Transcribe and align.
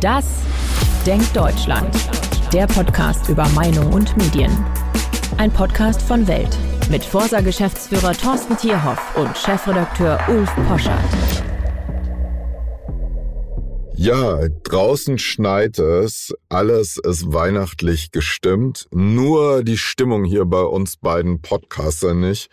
Das 0.00 0.24
Denkt 1.04 1.36
Deutschland. 1.36 1.94
Der 2.54 2.66
Podcast 2.66 3.28
über 3.28 3.46
Meinung 3.50 3.92
und 3.92 4.16
Medien. 4.16 4.50
Ein 5.36 5.52
Podcast 5.52 6.00
von 6.00 6.26
Welt 6.26 6.56
mit 6.90 7.04
Forsa-Geschäftsführer 7.04 8.14
Thorsten 8.14 8.56
Tierhoff 8.56 9.16
und 9.16 9.36
Chefredakteur 9.36 10.18
Ulf 10.28 10.50
Poschardt. 10.66 11.44
Ja, 13.94 14.48
draußen 14.62 15.18
schneit 15.18 15.78
es, 15.78 16.34
alles 16.48 16.96
ist 16.96 17.34
weihnachtlich 17.34 18.10
gestimmt, 18.10 18.86
nur 18.90 19.62
die 19.62 19.76
Stimmung 19.76 20.24
hier 20.24 20.46
bei 20.46 20.62
uns 20.62 20.96
beiden 20.96 21.42
Podcaster 21.42 22.14
nicht, 22.14 22.48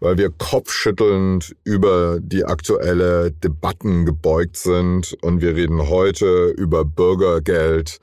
weil 0.00 0.18
wir 0.18 0.30
kopfschüttelnd 0.30 1.56
über 1.64 2.18
die 2.20 2.44
aktuelle 2.44 3.32
Debatten 3.32 4.06
gebeugt 4.06 4.56
sind 4.56 5.16
und 5.22 5.40
wir 5.40 5.56
reden 5.56 5.88
heute 5.88 6.54
über 6.56 6.84
Bürgergeld 6.84 7.98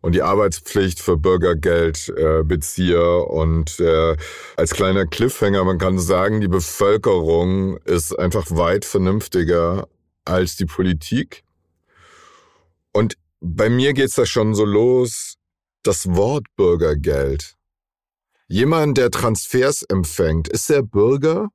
und 0.00 0.14
die 0.14 0.22
Arbeitspflicht 0.22 1.00
für 1.00 1.16
Bürgergeldbezieher. 1.16 3.28
und 3.30 3.80
äh, 3.80 4.16
als 4.54 4.74
kleiner 4.74 5.06
Cliffhanger, 5.06 5.64
man 5.64 5.78
kann 5.78 5.98
sagen, 5.98 6.42
die 6.42 6.48
Bevölkerung 6.48 7.78
ist 7.78 8.12
einfach 8.18 8.44
weit 8.50 8.84
vernünftiger 8.84 9.88
als 10.26 10.56
die 10.56 10.66
Politik. 10.66 11.42
Und 12.92 13.16
bei 13.40 13.70
mir 13.70 13.94
geht's 13.94 14.14
da 14.14 14.26
schon 14.26 14.54
so 14.54 14.66
los, 14.66 15.36
das 15.82 16.14
Wort 16.14 16.44
Bürgergeld. 16.56 17.56
Jemand, 18.54 18.98
der 18.98 19.10
Transfers 19.10 19.82
empfängt, 19.82 20.46
ist 20.46 20.70
er 20.70 20.84
Bürger? 20.84 21.48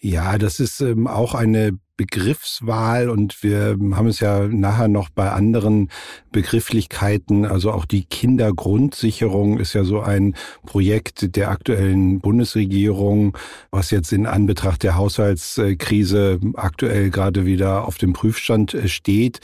Ja, 0.00 0.38
das 0.38 0.58
ist 0.58 0.80
ähm, 0.80 1.06
auch 1.06 1.34
eine 1.34 1.78
Begriffswahl 1.96 3.08
und 3.08 3.44
wir 3.44 3.76
haben 3.92 4.08
es 4.08 4.18
ja 4.18 4.48
nachher 4.48 4.88
noch 4.88 5.08
bei 5.08 5.30
anderen 5.30 5.90
Begrifflichkeiten, 6.32 7.46
also 7.46 7.70
auch 7.70 7.84
die 7.84 8.04
Kindergrundsicherung 8.04 9.60
ist 9.60 9.74
ja 9.74 9.84
so 9.84 10.00
ein 10.00 10.34
Projekt 10.66 11.36
der 11.36 11.50
aktuellen 11.50 12.18
Bundesregierung, 12.18 13.38
was 13.70 13.92
jetzt 13.92 14.12
in 14.12 14.26
Anbetracht 14.26 14.82
der 14.82 14.96
Haushaltskrise 14.96 16.40
aktuell 16.54 17.10
gerade 17.10 17.46
wieder 17.46 17.86
auf 17.86 17.98
dem 17.98 18.12
Prüfstand 18.14 18.76
steht. 18.86 19.38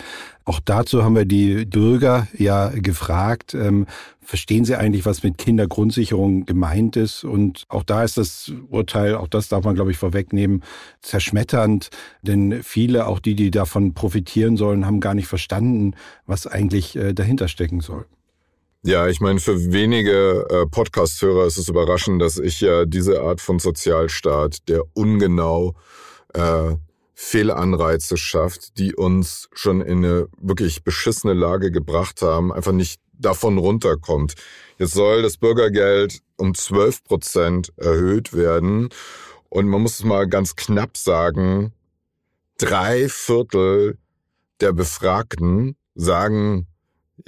Auch 0.45 0.59
dazu 0.59 1.05
haben 1.05 1.15
wir 1.15 1.27
die 1.27 1.65
Bürger 1.65 2.27
ja 2.37 2.71
gefragt, 2.71 3.55
ähm, 3.55 3.87
verstehen 4.31 4.65
Sie 4.65 4.77
eigentlich, 4.77 5.07
was 5.07 5.25
mit 5.25 5.39
Kindergrundsicherung 5.39 6.47
gemeint 6.47 6.97
ist? 6.97 7.25
Und 7.25 7.65
auch 7.69 7.83
da 7.83 8.05
ist 8.05 8.17
das 8.17 8.53
Urteil, 8.69 9.17
auch 9.17 9.27
das 9.27 9.49
darf 9.49 9.65
man, 9.65 9.75
glaube 9.75 9.91
ich, 9.91 9.97
vorwegnehmen, 9.97 10.63
zerschmetternd. 11.03 11.91
Denn 12.23 12.63
viele, 12.63 13.09
auch 13.09 13.19
die, 13.19 13.35
die 13.35 13.51
davon 13.51 13.93
profitieren 13.93 14.57
sollen, 14.57 14.87
haben 14.87 15.01
gar 15.01 15.15
nicht 15.15 15.27
verstanden, 15.27 15.97
was 16.27 16.47
eigentlich 16.47 16.95
äh, 16.95 17.13
dahinter 17.13 17.49
stecken 17.49 17.81
soll. 17.81 18.07
Ja, 18.85 19.09
ich 19.09 19.21
meine, 19.21 19.41
für 19.41 19.73
wenige 19.73 20.47
äh, 20.49 20.65
Podcast-Hörer 20.65 21.47
ist 21.47 21.59
es 21.59 21.69
überraschend, 21.69 22.23
dass 22.23 22.39
ich 22.39 22.61
ja 22.61 22.85
diese 22.87 23.23
Art 23.23 23.41
von 23.41 23.59
Sozialstaat, 23.59 24.69
der 24.69 24.85
ungenau 24.95 25.75
äh, 26.35 26.77
Fehlanreize 27.23 28.17
schafft, 28.17 28.79
die 28.79 28.95
uns 28.95 29.51
schon 29.53 29.83
in 29.83 29.99
eine 29.99 30.29
wirklich 30.39 30.85
beschissene 30.85 31.35
Lage 31.35 31.71
gebracht 31.71 32.23
haben, 32.23 32.51
einfach 32.51 32.73
nicht 32.73 32.99
davon 33.13 33.59
runterkommt. 33.59 34.35
Jetzt 34.79 34.95
soll 34.95 35.21
das 35.21 35.37
Bürgergeld 35.37 36.23
um 36.39 36.55
12 36.55 37.05
Prozent 37.05 37.73
erhöht 37.77 38.33
werden. 38.33 38.89
Und 39.51 39.69
man 39.69 39.83
muss 39.83 39.99
es 39.99 40.05
mal 40.05 40.27
ganz 40.29 40.57
knapp 40.57 40.97
sagen, 40.97 41.75
drei 42.57 43.07
Viertel 43.11 43.99
der 44.61 44.73
Befragten 44.73 45.77
sagen, 45.95 46.69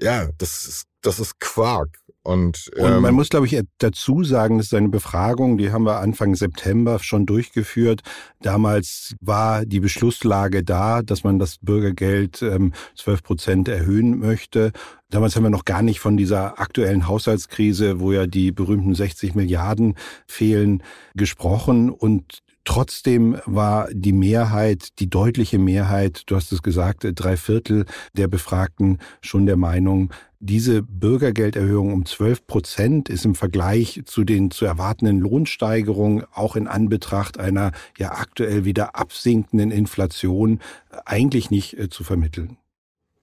ja, 0.00 0.30
das 0.38 0.64
ist, 0.66 0.84
das 1.02 1.20
ist 1.20 1.38
Quark. 1.38 1.98
Und, 2.24 2.70
ähm, 2.76 2.84
und 2.84 2.92
man 3.00 3.10
ähm, 3.10 3.14
muss, 3.16 3.30
glaube 3.30 3.46
ich, 3.46 3.60
dazu 3.78 4.22
sagen, 4.22 4.58
das 4.58 4.66
ist 4.66 4.74
eine 4.74 4.88
Befragung, 4.88 5.58
die 5.58 5.72
haben 5.72 5.84
wir 5.84 5.98
Anfang 5.98 6.36
September 6.36 7.00
schon 7.00 7.26
durchgeführt. 7.26 8.02
Damals 8.40 9.16
war 9.20 9.66
die 9.66 9.80
Beschlusslage 9.80 10.62
da, 10.62 11.02
dass 11.02 11.24
man 11.24 11.40
das 11.40 11.58
Bürgergeld 11.60 12.40
ähm, 12.42 12.72
12 12.96 13.22
Prozent 13.24 13.68
erhöhen 13.68 14.20
möchte. 14.20 14.70
Damals 15.10 15.34
haben 15.34 15.42
wir 15.42 15.50
noch 15.50 15.64
gar 15.64 15.82
nicht 15.82 15.98
von 15.98 16.16
dieser 16.16 16.60
aktuellen 16.60 17.08
Haushaltskrise, 17.08 17.98
wo 17.98 18.12
ja 18.12 18.26
die 18.26 18.52
berühmten 18.52 18.94
60 18.94 19.34
Milliarden 19.34 19.94
fehlen, 20.26 20.82
gesprochen. 21.14 21.90
Und 21.90 22.38
Trotzdem 22.64 23.40
war 23.44 23.88
die 23.92 24.12
Mehrheit, 24.12 25.00
die 25.00 25.10
deutliche 25.10 25.58
Mehrheit, 25.58 26.22
du 26.26 26.36
hast 26.36 26.52
es 26.52 26.62
gesagt, 26.62 27.04
drei 27.14 27.36
Viertel 27.36 27.86
der 28.12 28.28
Befragten 28.28 28.98
schon 29.20 29.46
der 29.46 29.56
Meinung, 29.56 30.12
diese 30.38 30.82
Bürgergelderhöhung 30.82 31.92
um 31.92 32.04
12 32.04 32.46
Prozent 32.46 33.08
ist 33.08 33.24
im 33.24 33.34
Vergleich 33.34 34.02
zu 34.06 34.24
den 34.24 34.50
zu 34.50 34.64
erwartenden 34.64 35.20
Lohnsteigerungen 35.20 36.24
auch 36.32 36.56
in 36.56 36.66
Anbetracht 36.66 37.38
einer 37.38 37.72
ja 37.96 38.12
aktuell 38.12 38.64
wieder 38.64 38.96
absinkenden 38.96 39.70
Inflation 39.70 40.60
eigentlich 41.04 41.50
nicht 41.50 41.78
äh, 41.78 41.88
zu 41.88 42.02
vermitteln. 42.02 42.58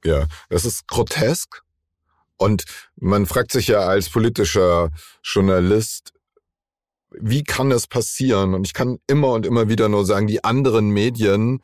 Ja, 0.04 0.28
das 0.50 0.66
ist 0.66 0.88
grotesk. 0.88 1.64
Und 2.38 2.64
man 2.96 3.26
fragt 3.26 3.52
sich 3.52 3.68
ja 3.68 3.80
als 3.80 4.10
politischer 4.10 4.92
Journalist, 5.22 6.14
wie 7.12 7.44
kann 7.44 7.70
das 7.70 7.88
passieren? 7.88 8.54
Und 8.54 8.68
ich 8.68 8.74
kann 8.74 9.00
immer 9.08 9.34
und 9.34 9.46
immer 9.46 9.70
wieder 9.70 9.90
nur 9.90 10.06
sagen, 10.06 10.28
die 10.28 10.44
anderen 10.44 10.90
Medien 10.90 11.62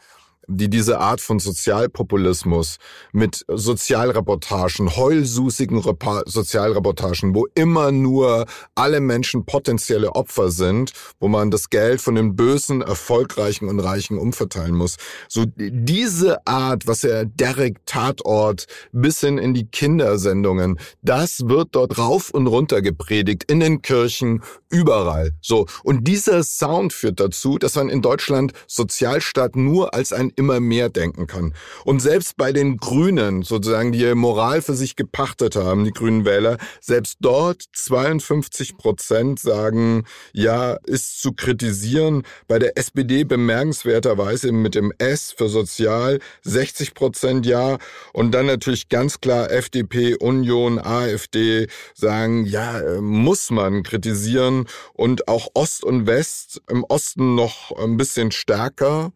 die 0.47 0.69
diese 0.69 0.99
Art 0.99 1.21
von 1.21 1.39
Sozialpopulismus 1.39 2.77
mit 3.11 3.45
Sozialreportagen, 3.47 4.95
heulsusigen 4.95 5.79
Repa 5.79 6.23
Sozialreportagen, 6.25 7.35
wo 7.35 7.47
immer 7.55 7.91
nur 7.91 8.45
alle 8.75 8.99
Menschen 8.99 9.45
potenzielle 9.45 10.15
Opfer 10.15 10.51
sind, 10.51 10.91
wo 11.19 11.27
man 11.27 11.51
das 11.51 11.69
Geld 11.69 12.01
von 12.01 12.15
den 12.15 12.35
Bösen, 12.35 12.81
Erfolgreichen 12.81 13.69
und 13.69 13.79
Reichen 13.79 14.17
umverteilen 14.17 14.75
muss. 14.75 14.97
So 15.27 15.45
diese 15.57 16.45
Art, 16.45 16.87
was 16.87 17.03
er 17.03 17.25
Derek 17.25 17.85
Tatort 17.85 18.65
bis 18.91 19.19
hin 19.19 19.37
in 19.37 19.53
die 19.53 19.67
Kindersendungen, 19.67 20.79
das 21.01 21.47
wird 21.47 21.69
dort 21.71 21.97
rauf 21.97 22.31
und 22.31 22.47
runter 22.47 22.81
gepredigt, 22.81 23.43
in 23.49 23.59
den 23.59 23.81
Kirchen, 23.81 24.41
überall. 24.69 25.31
So. 25.41 25.65
Und 25.83 26.07
dieser 26.07 26.43
Sound 26.43 26.93
führt 26.93 27.19
dazu, 27.19 27.57
dass 27.57 27.75
man 27.75 27.89
in 27.89 28.01
Deutschland 28.01 28.53
Sozialstaat 28.67 29.55
nur 29.55 29.93
als 29.93 30.11
ein 30.11 30.31
immer 30.35 30.59
mehr 30.59 30.89
denken 30.89 31.27
kann. 31.27 31.53
Und 31.83 32.01
selbst 32.01 32.37
bei 32.37 32.51
den 32.51 32.77
Grünen, 32.77 33.43
sozusagen, 33.43 33.91
die 33.91 34.13
Moral 34.15 34.61
für 34.61 34.75
sich 34.75 34.95
gepachtet 34.95 35.55
haben, 35.55 35.83
die 35.83 35.91
Grünen 35.91 36.25
Wähler, 36.25 36.57
selbst 36.81 37.17
dort 37.21 37.63
52 37.73 38.77
Prozent 38.77 39.39
sagen, 39.39 40.05
ja, 40.33 40.77
ist 40.85 41.21
zu 41.21 41.33
kritisieren. 41.33 42.23
Bei 42.47 42.59
der 42.59 42.77
SPD 42.77 43.23
bemerkenswerterweise 43.23 44.51
mit 44.51 44.75
dem 44.75 44.91
S 44.97 45.33
für 45.35 45.49
sozial 45.49 46.19
60 46.43 46.93
Prozent 46.93 47.45
ja. 47.45 47.77
Und 48.13 48.31
dann 48.31 48.45
natürlich 48.45 48.89
ganz 48.89 49.21
klar 49.21 49.51
FDP, 49.51 50.15
Union, 50.15 50.79
AfD 50.79 51.67
sagen, 51.93 52.45
ja, 52.45 52.81
muss 53.01 53.51
man 53.51 53.83
kritisieren. 53.83 54.67
Und 54.93 55.27
auch 55.27 55.47
Ost 55.53 55.83
und 55.83 56.07
West, 56.07 56.61
im 56.69 56.83
Osten 56.83 57.35
noch 57.35 57.71
ein 57.77 57.97
bisschen 57.97 58.31
stärker 58.31 59.11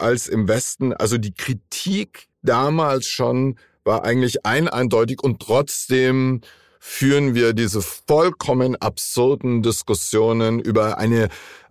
als 0.00 0.28
im 0.28 0.46
Westen. 0.48 0.92
Also 0.92 1.18
die 1.18 1.34
Kritik 1.34 2.28
damals 2.42 3.06
schon 3.06 3.58
war 3.84 4.04
eigentlich 4.04 4.46
ein 4.46 4.68
eindeutig 4.68 5.22
und 5.22 5.40
trotzdem 5.40 6.40
führen 6.78 7.34
wir 7.34 7.52
diese 7.52 7.82
vollkommen 7.82 8.76
absurden 8.76 9.62
Diskussionen 9.62 10.60
über 10.60 10.98
eine 10.98 11.28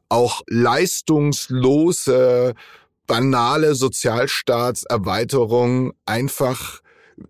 auch 0.09 0.41
leistungslose, 0.47 2.53
banale 3.07 3.75
Sozialstaatserweiterung 3.75 5.94
einfach 6.06 6.81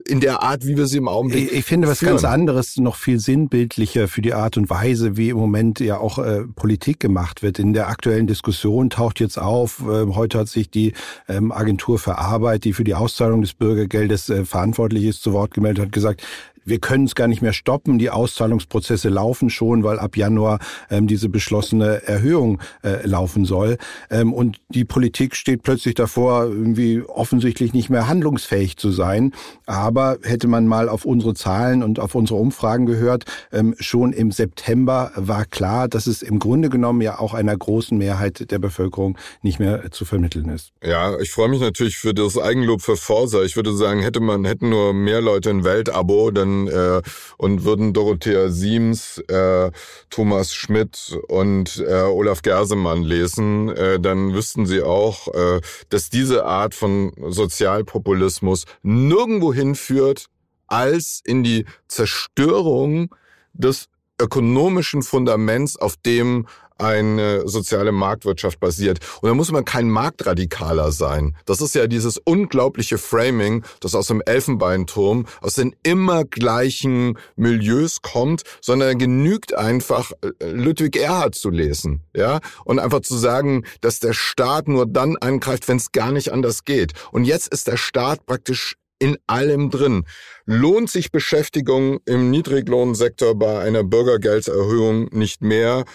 in 0.05 0.19
der 0.19 0.43
Art, 0.43 0.65
wie 0.65 0.77
wir 0.77 0.87
sie 0.87 0.97
im 0.97 1.07
Augenblick. 1.07 1.51
Ich, 1.51 1.59
ich 1.59 1.65
finde 1.65 1.87
was 1.87 1.99
führen. 1.99 2.11
ganz 2.11 2.23
anderes 2.23 2.77
noch 2.77 2.95
viel 2.95 3.19
sinnbildlicher 3.19 4.07
für 4.07 4.21
die 4.21 4.33
Art 4.33 4.57
und 4.57 4.69
Weise, 4.69 5.17
wie 5.17 5.29
im 5.29 5.37
Moment 5.37 5.79
ja 5.79 5.97
auch 5.97 6.19
äh, 6.19 6.43
Politik 6.55 6.99
gemacht 6.99 7.41
wird. 7.41 7.59
In 7.59 7.73
der 7.73 7.87
aktuellen 7.87 8.27
Diskussion 8.27 8.89
taucht 8.89 9.19
jetzt 9.19 9.37
auf, 9.37 9.81
äh, 9.81 10.07
heute 10.13 10.39
hat 10.39 10.47
sich 10.47 10.69
die 10.69 10.93
ähm, 11.27 11.51
Agentur 11.51 11.99
für 11.99 12.17
Arbeit, 12.17 12.63
die 12.63 12.73
für 12.73 12.83
die 12.83 12.95
Auszahlung 12.95 13.41
des 13.41 13.53
Bürgergeldes 13.53 14.29
äh, 14.29 14.45
verantwortlich 14.45 15.05
ist, 15.05 15.21
zu 15.23 15.33
Wort 15.33 15.53
gemeldet, 15.53 15.85
hat 15.85 15.91
gesagt, 15.91 16.23
wir 16.65 16.79
können 16.79 17.05
es 17.05 17.15
gar 17.15 17.27
nicht 17.27 17.41
mehr 17.41 17.53
stoppen, 17.53 17.99
die 17.99 18.09
Auszahlungsprozesse 18.09 19.09
laufen 19.09 19.49
schon, 19.49 19.83
weil 19.83 19.99
ab 19.99 20.17
Januar 20.17 20.59
ähm, 20.89 21.07
diese 21.07 21.29
beschlossene 21.29 22.03
Erhöhung 22.07 22.59
äh, 22.83 23.05
laufen 23.05 23.45
soll. 23.45 23.77
Ähm, 24.09 24.33
und 24.33 24.57
die 24.69 24.85
Politik 24.85 25.35
steht 25.35 25.63
plötzlich 25.63 25.95
davor, 25.95 26.45
irgendwie 26.45 27.01
offensichtlich 27.01 27.73
nicht 27.73 27.89
mehr 27.89 28.07
handlungsfähig 28.07 28.77
zu 28.77 28.91
sein. 28.91 29.33
Aber 29.65 30.17
hätte 30.23 30.47
man 30.47 30.67
mal 30.67 30.89
auf 30.89 31.05
unsere 31.05 31.33
Zahlen 31.33 31.83
und 31.83 31.99
auf 31.99 32.15
unsere 32.15 32.39
Umfragen 32.39 32.85
gehört, 32.85 33.25
ähm, 33.51 33.75
schon 33.79 34.13
im 34.13 34.31
September 34.31 35.11
war 35.15 35.45
klar, 35.45 35.87
dass 35.87 36.07
es 36.07 36.21
im 36.21 36.39
Grunde 36.39 36.69
genommen 36.69 37.01
ja 37.01 37.19
auch 37.19 37.33
einer 37.33 37.55
großen 37.55 37.97
Mehrheit 37.97 38.51
der 38.51 38.59
Bevölkerung 38.59 39.17
nicht 39.41 39.59
mehr 39.59 39.91
zu 39.91 40.05
vermitteln 40.05 40.49
ist. 40.49 40.71
Ja, 40.83 41.17
ich 41.19 41.31
freue 41.31 41.49
mich 41.49 41.61
natürlich 41.61 41.97
für 41.97 42.13
das 42.13 42.37
Eigenlob 42.37 42.81
für 42.81 42.97
Forsa. 42.97 43.43
Ich 43.43 43.55
würde 43.55 43.75
sagen, 43.75 44.01
hätte 44.01 44.19
man, 44.19 44.45
hätten 44.45 44.69
nur 44.69 44.93
mehr 44.93 45.21
Leute 45.21 45.49
ein 45.49 45.63
Weltabo, 45.63 46.31
dann 46.31 46.48
äh, 46.67 47.01
und 47.37 47.63
würden 47.63 47.93
Dorothea 47.93 48.49
Siems, 48.49 49.19
äh, 49.27 49.71
Thomas 50.09 50.53
Schmidt 50.53 51.17
und 51.27 51.83
äh, 51.87 52.03
Olaf 52.03 52.41
Gersemann 52.41 53.03
lesen, 53.03 53.69
äh, 53.69 53.99
dann 53.99 54.33
wüssten 54.33 54.65
sie 54.65 54.81
auch, 54.81 55.27
äh, 55.33 55.61
dass 55.89 56.09
diese 56.09 56.45
Art 56.45 56.73
von 56.75 57.13
Sozialpopulismus 57.27 58.65
nirgendwo 58.83 59.53
hinführt, 59.53 60.25
als 60.67 61.21
in 61.23 61.43
die 61.43 61.65
Zerstörung 61.87 63.13
des 63.53 63.87
ökonomischen 64.21 65.01
Fundaments, 65.01 65.77
auf 65.77 65.95
dem 65.97 66.45
eine 66.79 67.47
soziale 67.47 67.91
Marktwirtschaft 67.91 68.59
basiert. 68.59 68.99
Und 69.21 69.29
da 69.29 69.35
muss 69.35 69.51
man 69.51 69.65
kein 69.65 69.89
Marktradikaler 69.89 70.91
sein. 70.91 71.35
Das 71.45 71.61
ist 71.61 71.75
ja 71.75 71.87
dieses 71.87 72.17
unglaubliche 72.17 72.97
Framing, 72.97 73.63
das 73.81 73.95
aus 73.95 74.07
dem 74.07 74.21
Elfenbeinturm, 74.25 75.25
aus 75.41 75.55
den 75.55 75.75
immer 75.83 76.25
gleichen 76.25 77.17
Milieus 77.35 78.01
kommt, 78.01 78.43
sondern 78.61 78.97
genügt 78.97 79.53
einfach 79.53 80.11
äh, 80.21 80.51
Ludwig 80.51 80.95
Erhard 80.97 81.35
zu 81.35 81.49
lesen, 81.49 82.01
ja, 82.15 82.39
und 82.65 82.79
einfach 82.79 83.01
zu 83.01 83.17
sagen, 83.17 83.65
dass 83.81 83.99
der 83.99 84.13
Staat 84.13 84.67
nur 84.67 84.85
dann 84.85 85.17
eingreift, 85.17 85.67
wenn 85.67 85.77
es 85.77 85.91
gar 85.91 86.11
nicht 86.11 86.31
anders 86.31 86.63
geht. 86.63 86.93
Und 87.11 87.25
jetzt 87.25 87.47
ist 87.47 87.67
der 87.67 87.77
Staat 87.77 88.25
praktisch 88.25 88.75
in 88.99 89.17
allem 89.27 89.69
drin. 89.69 90.05
Lohnt 90.45 90.89
sich 90.89 91.11
Beschäftigung 91.11 91.99
im 92.05 92.29
Niedriglohnsektor 92.29 93.35
bei 93.35 93.59
einer 93.59 93.83
Bürgergeldserhöhung 93.83 95.09
nicht 95.11 95.41
mehr? 95.41 95.85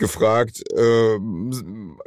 Gefragt. 0.00 0.62
Äh, 0.72 1.18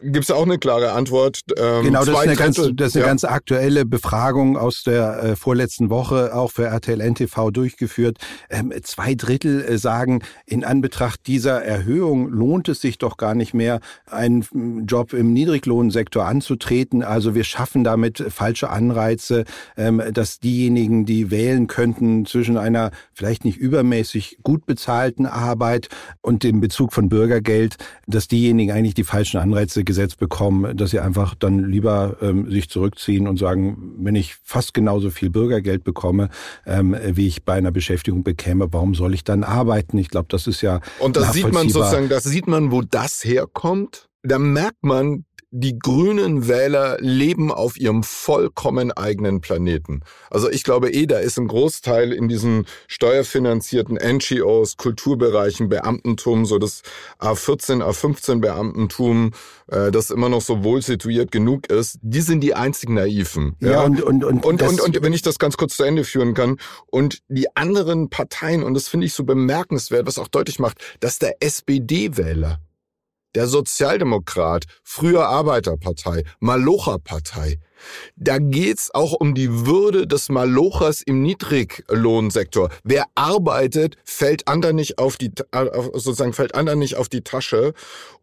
Gibt 0.05 0.25
es 0.25 0.31
auch 0.31 0.43
eine 0.43 0.57
klare 0.57 0.91
Antwort? 0.91 1.39
Ähm, 1.57 1.85
genau, 1.85 1.99
das 1.99 2.09
ist, 2.09 2.17
eine 2.17 2.35
ganz, 2.35 2.55
das 2.57 2.87
ist 2.89 2.95
eine 2.95 3.03
ja. 3.03 3.07
ganz 3.07 3.23
aktuelle 3.23 3.85
Befragung 3.85 4.57
aus 4.57 4.83
der 4.83 5.23
äh, 5.23 5.35
vorletzten 5.37 5.89
Woche, 5.89 6.35
auch 6.35 6.51
für 6.51 6.65
RTL 6.65 6.99
NTV 6.99 7.51
durchgeführt. 7.51 8.17
Ähm, 8.49 8.73
zwei 8.83 9.15
Drittel 9.15 9.63
äh, 9.63 9.77
sagen, 9.77 10.21
in 10.45 10.65
Anbetracht 10.65 11.25
dieser 11.25 11.63
Erhöhung 11.63 12.27
lohnt 12.27 12.67
es 12.67 12.81
sich 12.81 12.97
doch 12.97 13.15
gar 13.15 13.33
nicht 13.33 13.53
mehr, 13.53 13.79
einen 14.05 14.45
mm, 14.51 14.85
Job 14.87 15.13
im 15.13 15.31
Niedriglohnsektor 15.31 16.25
anzutreten. 16.25 17.01
Also 17.01 17.33
wir 17.33 17.45
schaffen 17.45 17.85
damit 17.85 18.25
falsche 18.27 18.69
Anreize, 18.69 19.45
ähm, 19.77 20.01
dass 20.11 20.39
diejenigen, 20.39 21.05
die 21.05 21.31
wählen 21.31 21.67
könnten 21.67 22.25
zwischen 22.25 22.57
einer 22.57 22.91
vielleicht 23.13 23.45
nicht 23.45 23.57
übermäßig 23.57 24.39
gut 24.43 24.65
bezahlten 24.65 25.27
Arbeit 25.27 25.87
und 26.21 26.43
dem 26.43 26.59
Bezug 26.59 26.91
von 26.91 27.07
Bürgergeld, 27.07 27.77
dass 28.05 28.27
diejenigen 28.27 28.73
eigentlich 28.73 28.95
die 28.95 29.05
falschen 29.05 29.37
Anreize 29.37 29.85
gesetzt 29.93 30.17
bekommen, 30.17 30.75
dass 30.75 30.89
sie 30.89 30.99
einfach 30.99 31.35
dann 31.35 31.59
lieber 31.69 32.17
ähm, 32.19 32.49
sich 32.49 32.67
zurückziehen 32.67 33.27
und 33.27 33.37
sagen, 33.37 33.93
wenn 33.99 34.15
ich 34.15 34.35
fast 34.43 34.73
genauso 34.73 35.11
viel 35.11 35.29
Bürgergeld 35.29 35.83
bekomme, 35.83 36.29
ähm, 36.65 36.97
wie 37.11 37.27
ich 37.27 37.45
bei 37.45 37.53
einer 37.53 37.71
Beschäftigung 37.71 38.23
bekäme, 38.23 38.73
warum 38.73 38.95
soll 38.95 39.13
ich 39.13 39.23
dann 39.23 39.43
arbeiten? 39.43 39.99
Ich 39.99 40.09
glaube, 40.09 40.25
das 40.29 40.47
ist 40.47 40.63
ja 40.63 40.79
und 40.97 41.15
das 41.15 41.33
sieht 41.33 41.51
man 41.51 41.69
sozusagen, 41.69 42.09
das 42.09 42.23
sieht 42.23 42.47
man, 42.47 42.71
wo 42.71 42.81
das 42.81 43.23
herkommt. 43.23 44.09
Da 44.23 44.39
merkt 44.39 44.83
man, 44.83 45.25
die 45.55 45.77
grünen 45.77 46.47
Wähler 46.47 46.97
leben 46.99 47.51
auf 47.51 47.77
ihrem 47.77 48.01
vollkommen 48.01 48.91
eigenen 48.91 49.39
Planeten. 49.39 50.01
Also 50.31 50.49
ich 50.49 50.63
glaube 50.63 50.91
eh, 50.91 51.05
da 51.05 51.19
ist 51.19 51.37
ein 51.37 51.47
Großteil 51.47 52.11
in 52.11 52.27
diesen 52.27 52.65
steuerfinanzierten 52.87 53.97
NGOs, 53.97 54.77
Kulturbereichen, 54.77 55.69
Beamtentum, 55.69 56.47
so 56.47 56.57
das 56.57 56.81
A14, 57.19 57.83
A15 57.83 58.41
Beamtentum, 58.41 59.29
äh, 59.67 59.91
das 59.91 60.09
immer 60.09 60.27
noch 60.27 60.41
so 60.41 60.63
wohl 60.63 60.81
situiert 60.81 61.31
genug 61.31 61.67
ist, 61.67 61.99
die 62.01 62.21
sind 62.21 62.41
die 62.41 62.55
einzigen 62.55 62.95
Naiven. 62.95 63.55
Ja, 63.59 63.73
ja 63.73 63.81
und, 63.83 64.01
und, 64.01 64.23
und, 64.23 64.43
und, 64.43 64.63
und, 64.63 64.81
und 64.81 65.03
wenn 65.03 65.13
ich 65.13 65.21
das 65.21 65.37
ganz 65.37 65.55
kurz 65.55 65.77
zu 65.77 65.83
Ende 65.83 66.03
führen 66.03 66.33
kann, 66.33 66.57
und 66.87 67.19
die 67.27 67.55
anderen 67.55 68.09
Parteien, 68.09 68.63
und 68.63 68.73
das 68.73 68.87
finde 68.87 69.05
ich 69.05 69.13
so 69.13 69.23
bemerkenswert, 69.23 70.07
was 70.07 70.17
auch 70.17 70.27
deutlich 70.27 70.57
macht, 70.57 70.79
dass 70.99 71.19
der 71.19 71.43
SPD-Wähler 71.43 72.59
der 73.35 73.47
Sozialdemokrat, 73.47 74.65
früher 74.83 75.27
Arbeiterpartei, 75.27 76.23
Malocha-Partei, 76.39 77.59
da 78.15 78.37
geht's 78.37 78.93
auch 78.93 79.13
um 79.13 79.33
die 79.35 79.65
Würde 79.65 80.07
des 80.07 80.29
Malochers 80.29 81.01
im 81.01 81.21
Niedriglohnsektor. 81.21 82.69
Wer 82.83 83.05
arbeitet, 83.15 83.97
fällt 84.03 84.47
anderen 84.47 84.75
nicht 84.75 84.97
auf 84.99 85.17
die, 85.17 85.31
äh, 85.51 85.65
sozusagen 85.93 86.33
fällt 86.33 86.55
anderen 86.55 86.79
nicht 86.79 86.95
auf 86.95 87.09
die 87.09 87.21
Tasche. 87.21 87.73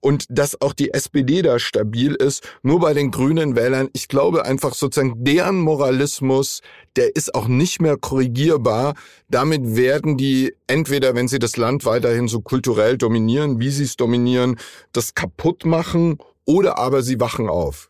Und 0.00 0.24
dass 0.28 0.60
auch 0.60 0.72
die 0.72 0.92
SPD 0.94 1.42
da 1.42 1.58
stabil 1.58 2.14
ist, 2.14 2.48
nur 2.62 2.80
bei 2.80 2.94
den 2.94 3.10
grünen 3.10 3.54
Wählern. 3.54 3.88
Ich 3.92 4.08
glaube 4.08 4.44
einfach 4.44 4.74
sozusagen 4.74 5.24
deren 5.24 5.60
Moralismus, 5.60 6.62
der 6.96 7.14
ist 7.14 7.34
auch 7.34 7.48
nicht 7.48 7.82
mehr 7.82 7.96
korrigierbar. 7.96 8.94
Damit 9.28 9.76
werden 9.76 10.16
die 10.16 10.54
entweder, 10.66 11.14
wenn 11.14 11.28
sie 11.28 11.38
das 11.38 11.56
Land 11.56 11.84
weiterhin 11.84 12.28
so 12.28 12.40
kulturell 12.40 12.96
dominieren, 12.96 13.60
wie 13.60 13.70
sie 13.70 13.84
es 13.84 13.96
dominieren, 13.96 14.56
das 14.92 15.14
kaputt 15.14 15.64
machen 15.64 16.18
oder 16.46 16.78
aber 16.78 17.02
sie 17.02 17.20
wachen 17.20 17.48
auf. 17.48 17.89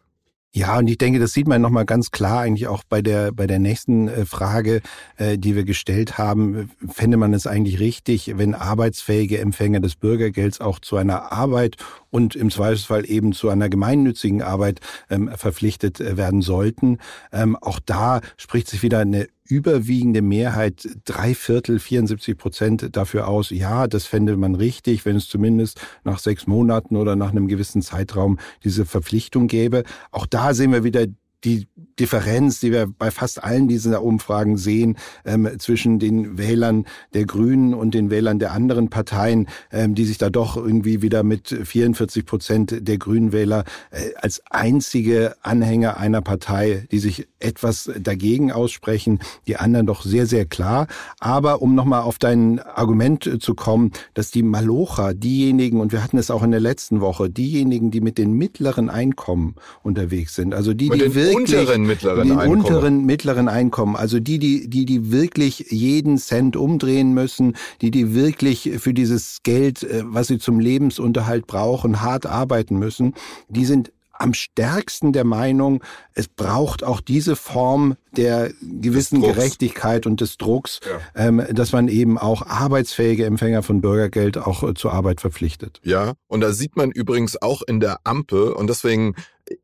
Ja, 0.53 0.79
und 0.79 0.89
ich 0.89 0.99
denke, 0.99 1.21
das 1.21 1.33
sieht 1.33 1.47
man 1.47 1.63
nochmal 1.63 1.85
ganz 1.85 2.11
klar 2.11 2.41
eigentlich 2.41 2.67
auch 2.67 2.83
bei 2.89 3.03
der, 3.03 3.31
bei 3.31 3.47
der 3.47 3.61
nächsten 3.61 4.09
äh, 4.09 4.27
Frage, 4.27 4.81
äh, 5.17 5.39
die 5.39 5.55
wir 5.55 5.63
gestellt 5.63 6.19
haben. 6.19 6.73
Fände 6.89 7.17
man 7.17 7.33
es 7.35 7.47
eigentlich 7.47 7.79
richtig, 7.79 8.33
wenn 8.37 8.57
arbeitsfähige 8.57 9.39
Empfänger 9.39 9.79
des 9.79 9.95
Bürgergelds 9.95 10.61
auch 10.61 10.81
zu 10.81 10.97
einer 10.97 11.31
Arbeit 11.31 11.77
und 12.11 12.37
im 12.37 12.51
Zweifelsfall 12.51 13.09
eben 13.09 13.33
zu 13.33 13.49
einer 13.49 13.69
gemeinnützigen 13.69 14.43
Arbeit 14.43 14.81
ähm, 15.09 15.31
verpflichtet 15.35 16.01
äh, 16.01 16.17
werden 16.17 16.43
sollten? 16.43 16.99
Ähm, 17.33 17.57
auch 17.57 17.81
da 17.85 18.21
spricht 18.37 18.69
sich 18.69 18.83
wieder 18.83 18.99
eine 18.99 19.29
überwiegende 19.51 20.23
Mehrheit, 20.23 20.89
drei 21.05 21.35
Viertel, 21.35 21.79
74 21.79 22.37
Prozent 22.37 22.97
dafür 22.97 23.29
aus, 23.29 23.51
ja, 23.51 23.89
das 23.89 24.07
fände 24.07 24.37
man 24.37 24.55
richtig, 24.55 25.05
wenn 25.05 25.17
es 25.17 25.29
zumindest 25.29 25.81
nach 26.05 26.19
sechs 26.19 26.47
Monaten 26.47 26.97
oder 26.97 27.17
nach 27.17 27.31
einem 27.31 27.49
gewissen 27.49 27.83
Zeitraum 27.83 28.39
diese 28.65 28.87
Verpflichtung 28.87 29.49
gäbe. 29.49 29.83
Auch 30.13 30.27
da 30.27 30.55
sehen 30.55 30.73
wir 30.73 30.85
wieder 30.85 31.07
die 31.45 31.67
Differenz, 31.99 32.61
die 32.61 32.73
wir 32.73 32.87
bei 32.87 33.11
fast 33.11 33.43
allen 33.43 33.69
diesen 33.69 33.95
Umfragen 33.95 34.57
sehen, 34.57 34.97
ähm, 35.25 35.49
zwischen 35.59 35.99
den 35.99 36.39
Wählern 36.39 36.87
der 37.15 37.25
Grünen 37.25 37.75
und 37.75 37.95
den 37.95 38.11
Wählern 38.11 38.39
der 38.39 38.53
anderen 38.53 38.89
Parteien, 38.89 39.49
ähm, 39.71 39.95
die 39.95 40.05
sich 40.05 40.19
da 40.19 40.31
doch 40.31 40.57
irgendwie 40.57 41.03
wieder 41.03 41.23
mit 41.23 41.49
44 41.49 42.25
Prozent 42.25 42.89
der 42.89 42.99
Grünen 42.99 43.33
Wähler 43.33 43.65
äh, 43.91 44.15
als 44.17 44.43
einzige 44.51 45.37
Anhänger 45.43 45.99
einer 45.99 46.23
Partei, 46.23 46.87
die 46.91 46.99
sich 46.99 47.27
etwas 47.39 47.91
dagegen 47.99 48.53
aussprechen, 48.53 49.21
die 49.47 49.57
anderen 49.57 49.87
doch 49.87 50.03
sehr, 50.03 50.27
sehr 50.27 50.47
klar. 50.47 50.87
Aber 51.19 51.63
um 51.63 51.75
nochmal 51.75 52.03
auf 52.03 52.19
dein 52.19 52.61
Argument 52.61 53.39
zu 53.41 53.55
kommen, 53.55 53.93
dass 54.15 54.31
die 54.31 54.43
Malocher, 54.43 55.15
diejenigen, 55.15 55.81
und 55.81 55.93
wir 55.93 56.03
hatten 56.03 56.19
es 56.19 56.31
auch 56.31 56.43
in 56.43 56.51
der 56.51 56.61
letzten 56.61 57.01
Woche, 57.01 57.31
diejenigen, 57.31 57.91
die 57.91 58.01
mit 58.01 58.19
den 58.19 58.33
mittleren 58.33 58.91
Einkommen 58.91 59.57
unterwegs 59.83 60.35
sind, 60.35 60.55
also 60.55 60.75
die, 60.75 60.89
die 60.89 61.15
wirklich 61.31 61.61
unteren 61.61 61.83
mittleren 61.87 62.29
den 62.29 62.39
Einkommen. 62.39 62.65
unteren 62.65 63.07
mittleren 63.07 63.49
Einkommen, 63.49 63.97
also 63.97 64.21
die, 64.21 64.39
die, 64.39 64.69
die, 64.69 64.85
die 64.85 65.13
wirklich 65.13 65.67
jeden 65.71 66.19
Cent 66.19 66.57
umdrehen 66.57 67.15
müssen, 67.15 67.57
die, 67.81 67.91
die 67.91 68.15
wirklich 68.15 68.71
für 68.79 68.95
dieses 68.95 69.39
Geld, 69.43 69.83
äh, 69.83 70.03
was 70.05 70.27
sie 70.29 70.39
zum 70.39 70.61
Lebensunterhalt 70.61 71.47
brauchen, 71.47 72.01
hart 72.03 72.27
arbeiten 72.27 72.79
müssen, 72.79 73.15
die 73.49 73.65
sind 73.65 73.93
am 74.21 74.35
stärksten 74.35 75.13
der 75.13 75.25
Meinung, 75.25 75.83
es 76.13 76.29
braucht 76.29 76.85
auch 76.85 77.01
diese 77.01 77.37
Form 77.37 77.97
der 78.13 78.53
gewissen 78.61 79.23
Gerechtigkeit 79.23 80.07
und 80.07 80.21
des 80.21 80.37
Drucks, 80.37 80.81
ja. 80.85 81.27
ähm, 81.27 81.43
dass 81.51 81.73
man 81.73 81.89
eben 81.89 82.19
auch 82.19 82.47
arbeitsfähige 82.47 83.25
Empfänger 83.25 83.63
von 83.63 83.81
Bürgergeld 83.81 84.37
auch 84.37 84.63
äh, 84.63 84.75
zur 84.75 84.93
Arbeit 84.93 85.23
verpflichtet. 85.23 85.81
Ja, 85.85 86.13
und 86.29 86.43
da 86.43 86.53
sieht 86.53 86.77
man 86.77 86.91
übrigens 86.91 87.41
auch 87.41 87.63
in 87.63 87.81
der 87.81 88.01
Ampel, 88.05 88.53
und 88.53 88.69
deswegen, 88.69 89.15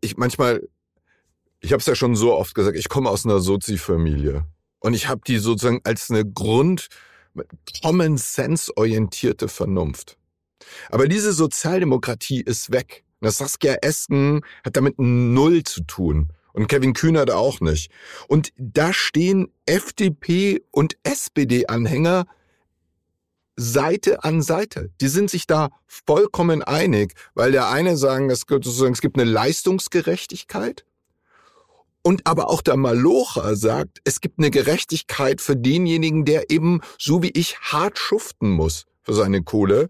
ich 0.00 0.16
manchmal 0.16 0.66
ich 1.60 1.72
habe 1.72 1.80
es 1.80 1.86
ja 1.86 1.94
schon 1.94 2.16
so 2.16 2.34
oft 2.34 2.54
gesagt, 2.54 2.76
ich 2.76 2.88
komme 2.88 3.10
aus 3.10 3.24
einer 3.24 3.40
Sozi-Familie. 3.40 4.44
Und 4.80 4.94
ich 4.94 5.08
habe 5.08 5.22
die 5.26 5.38
sozusagen 5.38 5.80
als 5.84 6.10
eine 6.10 6.24
Grund, 6.24 6.88
Common 7.82 8.16
Sense 8.16 8.72
orientierte 8.76 9.48
Vernunft. 9.48 10.16
Aber 10.90 11.08
diese 11.08 11.32
Sozialdemokratie 11.32 12.40
ist 12.40 12.72
weg. 12.72 13.04
Das 13.20 13.38
Saskia 13.38 13.76
Esken 13.82 14.42
hat 14.64 14.76
damit 14.76 14.98
null 14.98 15.64
zu 15.64 15.82
tun. 15.84 16.32
Und 16.52 16.68
Kevin 16.68 16.94
Kühnert 16.94 17.30
auch 17.30 17.60
nicht. 17.60 17.90
Und 18.28 18.52
da 18.56 18.92
stehen 18.92 19.52
FDP 19.66 20.62
und 20.70 20.96
SPD-Anhänger 21.02 22.26
Seite 23.56 24.22
an 24.22 24.42
Seite. 24.42 24.90
Die 25.00 25.08
sind 25.08 25.30
sich 25.30 25.46
da 25.46 25.70
vollkommen 25.86 26.62
einig, 26.62 27.14
weil 27.34 27.52
der 27.52 27.68
eine 27.68 27.96
sagen, 27.96 28.30
es 28.30 28.46
gibt, 28.46 28.64
sozusagen, 28.64 28.92
es 28.92 29.00
gibt 29.00 29.18
eine 29.18 29.30
Leistungsgerechtigkeit 29.30 30.84
und 32.06 32.24
aber 32.24 32.50
auch 32.50 32.62
der 32.62 32.76
Malocher 32.76 33.56
sagt, 33.56 33.98
es 34.04 34.20
gibt 34.20 34.38
eine 34.38 34.52
Gerechtigkeit 34.52 35.40
für 35.40 35.56
denjenigen, 35.56 36.24
der 36.24 36.52
eben 36.52 36.80
so 37.00 37.20
wie 37.20 37.32
ich 37.34 37.58
hart 37.58 37.98
schuften 37.98 38.48
muss 38.48 38.86
für 39.02 39.12
seine 39.12 39.42
Kohle. 39.42 39.88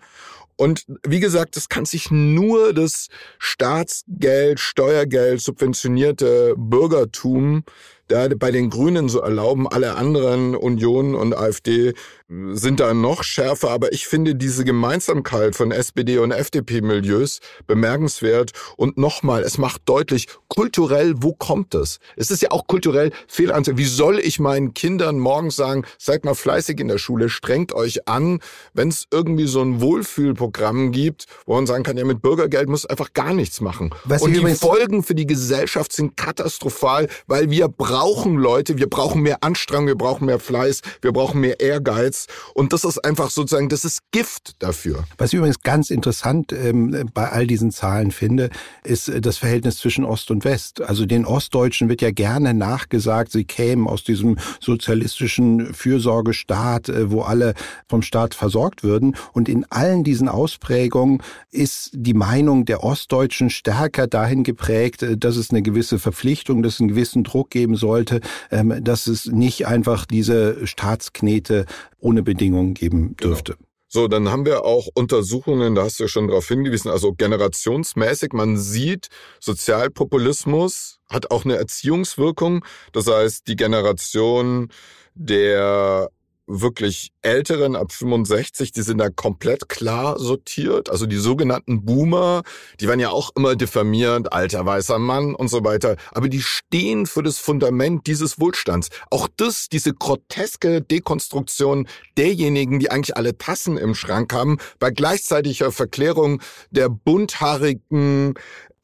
Und 0.57 0.87
wie 1.07 1.21
gesagt, 1.21 1.59
es 1.59 1.69
kann 1.69 1.85
sich 1.85 2.11
nur 2.11 2.73
das 2.73 3.09
Staatsgeld, 3.39 4.61
Steuergeld, 4.61 5.43
subventionierte 5.43 6.55
Bürgertum 6.57 7.65
da 8.09 8.29
bei 8.37 8.51
den 8.51 8.71
Grünen 8.71 9.09
so 9.09 9.21
erlauben. 9.21 9.67
Alle 9.67 9.97
anderen, 9.97 10.55
Union 10.55 11.15
und 11.15 11.37
AfD, 11.37 11.95
sind 12.29 12.81
da 12.81 12.93
noch 12.95 13.23
schärfer. 13.23 13.71
Aber 13.71 13.93
ich 13.93 14.07
finde 14.07 14.35
diese 14.35 14.65
Gemeinsamkeit 14.65 15.55
von 15.55 15.71
SPD 15.71 16.19
und 16.19 16.33
FDP-Milieus 16.33 17.41
bemerkenswert. 17.67 18.53
Und 18.77 18.99
nochmal, 18.99 19.43
es 19.43 19.59
macht 19.59 19.83
deutlich, 19.87 20.27
kulturell, 20.49 21.15
wo 21.19 21.33
kommt 21.33 21.75
es? 21.75 21.99
Es 22.17 22.31
ist 22.31 22.43
ja 22.43 22.51
auch 22.51 22.67
kulturell 22.67 23.13
fehlanzeigt. 23.29 23.79
Wie 23.79 23.85
soll 23.85 24.19
ich 24.19 24.41
meinen 24.41 24.75
Kindern 24.75 25.19
morgens 25.19 25.57
sagen, 25.57 25.85
seid 25.99 26.25
mal 26.25 26.35
fleißig 26.35 26.81
in 26.81 26.89
der 26.89 26.99
Schule, 26.99 27.29
strengt 27.29 27.73
euch 27.73 28.09
an, 28.09 28.41
wenn 28.75 28.89
es 28.89 29.07
irgendwie 29.13 29.47
so 29.47 29.61
ein 29.63 29.81
Wohlfühlprogramm 29.81 30.93
gibt, 30.93 31.27
wo 31.45 31.55
man 31.55 31.67
sagen 31.67 31.85
kann, 31.85 31.97
ja, 31.97 32.05
mit 32.05 32.23
Bürgergeld 32.23 32.69
muss 32.69 32.87
einfach 32.87 33.13
gar 33.13 33.35
nichts 33.35 33.61
machen. 33.61 33.91
Was 34.05 34.23
und 34.23 34.33
die 34.33 34.55
Folgen 34.55 35.03
für 35.03 35.15
die 35.15 35.27
Gesellschaft 35.27 35.93
sind 35.93 36.17
katastrophal, 36.17 37.09
weil 37.27 37.51
wir 37.51 37.69
brauchen 37.69 37.96
brauchen 37.97 38.37
Leute, 38.37 38.77
wir 38.77 38.91
brauchen 38.91 39.23
mehr 39.23 39.43
Anstrengung, 39.43 39.87
wir 39.87 39.95
brauchen 39.95 40.27
mehr 40.27 40.39
Fleiß, 40.39 40.83
wir 41.01 41.13
brauchen 41.13 41.41
mehr 41.41 41.61
Ehrgeiz. 41.61 42.27
Und 42.53 42.75
das 42.75 42.85
ist 42.85 43.03
einfach 43.03 43.31
sozusagen, 43.31 43.71
das 43.71 43.87
ist 43.87 44.01
Gift 44.11 44.57
dafür. 44.59 45.05
Was 45.17 45.33
ich 45.33 45.39
übrigens 45.39 45.63
ganz 45.63 45.89
interessant 45.89 46.53
ähm, 46.53 47.09
bei 47.15 47.31
all 47.31 47.47
diesen 47.47 47.71
Zahlen 47.71 48.11
finde, 48.11 48.51
ist 48.85 49.09
äh, 49.09 49.23
das 49.23 49.39
Verhältnis 49.39 49.79
zwischen 49.79 50.05
Ost 50.05 50.31
und 50.31 50.45
West. 50.45 50.83
Also 50.83 51.07
den 51.07 51.25
Ostdeutschen 51.25 51.89
wird 51.89 52.03
ja 52.03 52.11
gerne 52.11 52.53
nachgesagt, 52.53 53.33
sie 53.33 53.45
kämen 53.45 53.87
aus 53.87 54.05
diesem 54.05 54.37
sozialistischen 54.61 55.73
Fürsorgestaat, 55.73 56.91
äh, 56.91 57.11
wo 57.11 57.23
alle 57.23 57.55
vom 57.89 58.03
Staat 58.03 58.35
versorgt 58.35 58.83
würden. 58.85 59.17
Und 59.33 59.49
in 59.49 59.65
allen 59.71 60.05
diesen 60.05 60.29
Ausprägungen 60.29 61.23
ist 61.51 61.93
die 61.95 62.13
Meinung 62.13 62.67
der 62.67 62.85
Ostdeutschen 62.85 63.49
stärker 63.49 64.07
dahin 64.07 64.45
geprägt, 64.45 65.03
äh, 65.03 65.17
dass 65.17 65.37
es 65.37 65.49
eine 65.49 65.63
gewisse 65.63 65.99
Verpflichtung, 65.99 66.63
dass 66.63 66.75
es 66.75 66.81
einen 66.81 66.89
gewissen 66.91 67.25
Druck 67.25 67.49
geben 67.49 67.75
soll 67.75 67.86
sollte, 67.87 68.21
ähm, 68.51 68.83
dass 68.83 69.07
es 69.07 69.27
nicht 69.27 69.67
einfach 69.67 70.07
diese 70.07 70.67
Staatsknete 70.67 71.67
ohne 71.99 72.23
Bedingungen 72.23 72.75
geben 72.75 73.15
genau. 73.17 73.31
dürfte. 73.31 73.53
Genau. 73.53 73.67
So, 73.89 74.09
dann 74.09 74.29
haben 74.29 74.45
wir 74.45 74.65
auch 74.65 74.89
Untersuchungen, 74.95 75.77
da 75.77 75.85
hast 75.85 76.01
du 76.01 76.05
ja 76.05 76.09
schon 76.09 76.27
darauf 76.27 76.49
hingewiesen, 76.49 76.91
also 76.91 77.13
generationsmäßig, 77.13 78.33
man 78.33 78.59
sieht, 78.59 79.09
Sozialpopulismus 79.41 80.99
hat 81.09 81.31
auch 81.31 81.45
eine 81.45 81.57
Erziehungswirkung. 81.57 82.65
Das 82.93 83.07
heißt, 83.07 83.47
die 83.47 83.57
Generation 83.57 84.69
der 85.15 86.11
wirklich 86.47 87.13
Älteren 87.23 87.77
ab 87.77 87.93
65, 87.93 88.73
die 88.73 88.83
sind 88.83 88.99
da 88.99 89.11
komplett 89.11 89.69
klar 89.69 90.19
sortiert. 90.19 90.91
Also 90.91 91.07
die 91.07 91.17
sogenannten 91.17 91.85
Boomer, 91.85 92.43
die 92.81 92.89
waren 92.89 93.01
ja 93.01 93.11
auch 93.11 93.31
immer 93.35 93.57
diffamierend, 93.57 94.33
alter 94.33 94.65
weißer 94.65 94.99
Mann 94.99 95.35
und 95.35 95.49
so 95.49 95.65
weiter. 95.65 95.97
Aber 96.13 96.29
die 96.29 96.43
stehen 96.43 97.07
für 97.07 97.23
das 97.23 97.39
Fundament 97.39 98.07
dieses 98.07 98.41
Wohlstands. 98.41 98.91
Auch 99.11 99.29
das, 99.37 99.69
diese 99.69 99.93
groteske 99.93 100.83
Dekonstruktion 100.83 101.89
derjenigen, 102.17 102.79
die 102.79 102.91
eigentlich 102.91 103.17
alle 103.17 103.37
Tassen 103.37 103.77
im 103.77 103.95
Schrank 103.95 104.33
haben, 104.33 104.59
bei 104.79 104.91
gleichzeitiger 104.91 105.73
Verklärung 105.73 106.41
der 106.71 106.89
bunthaarigen 106.89 108.35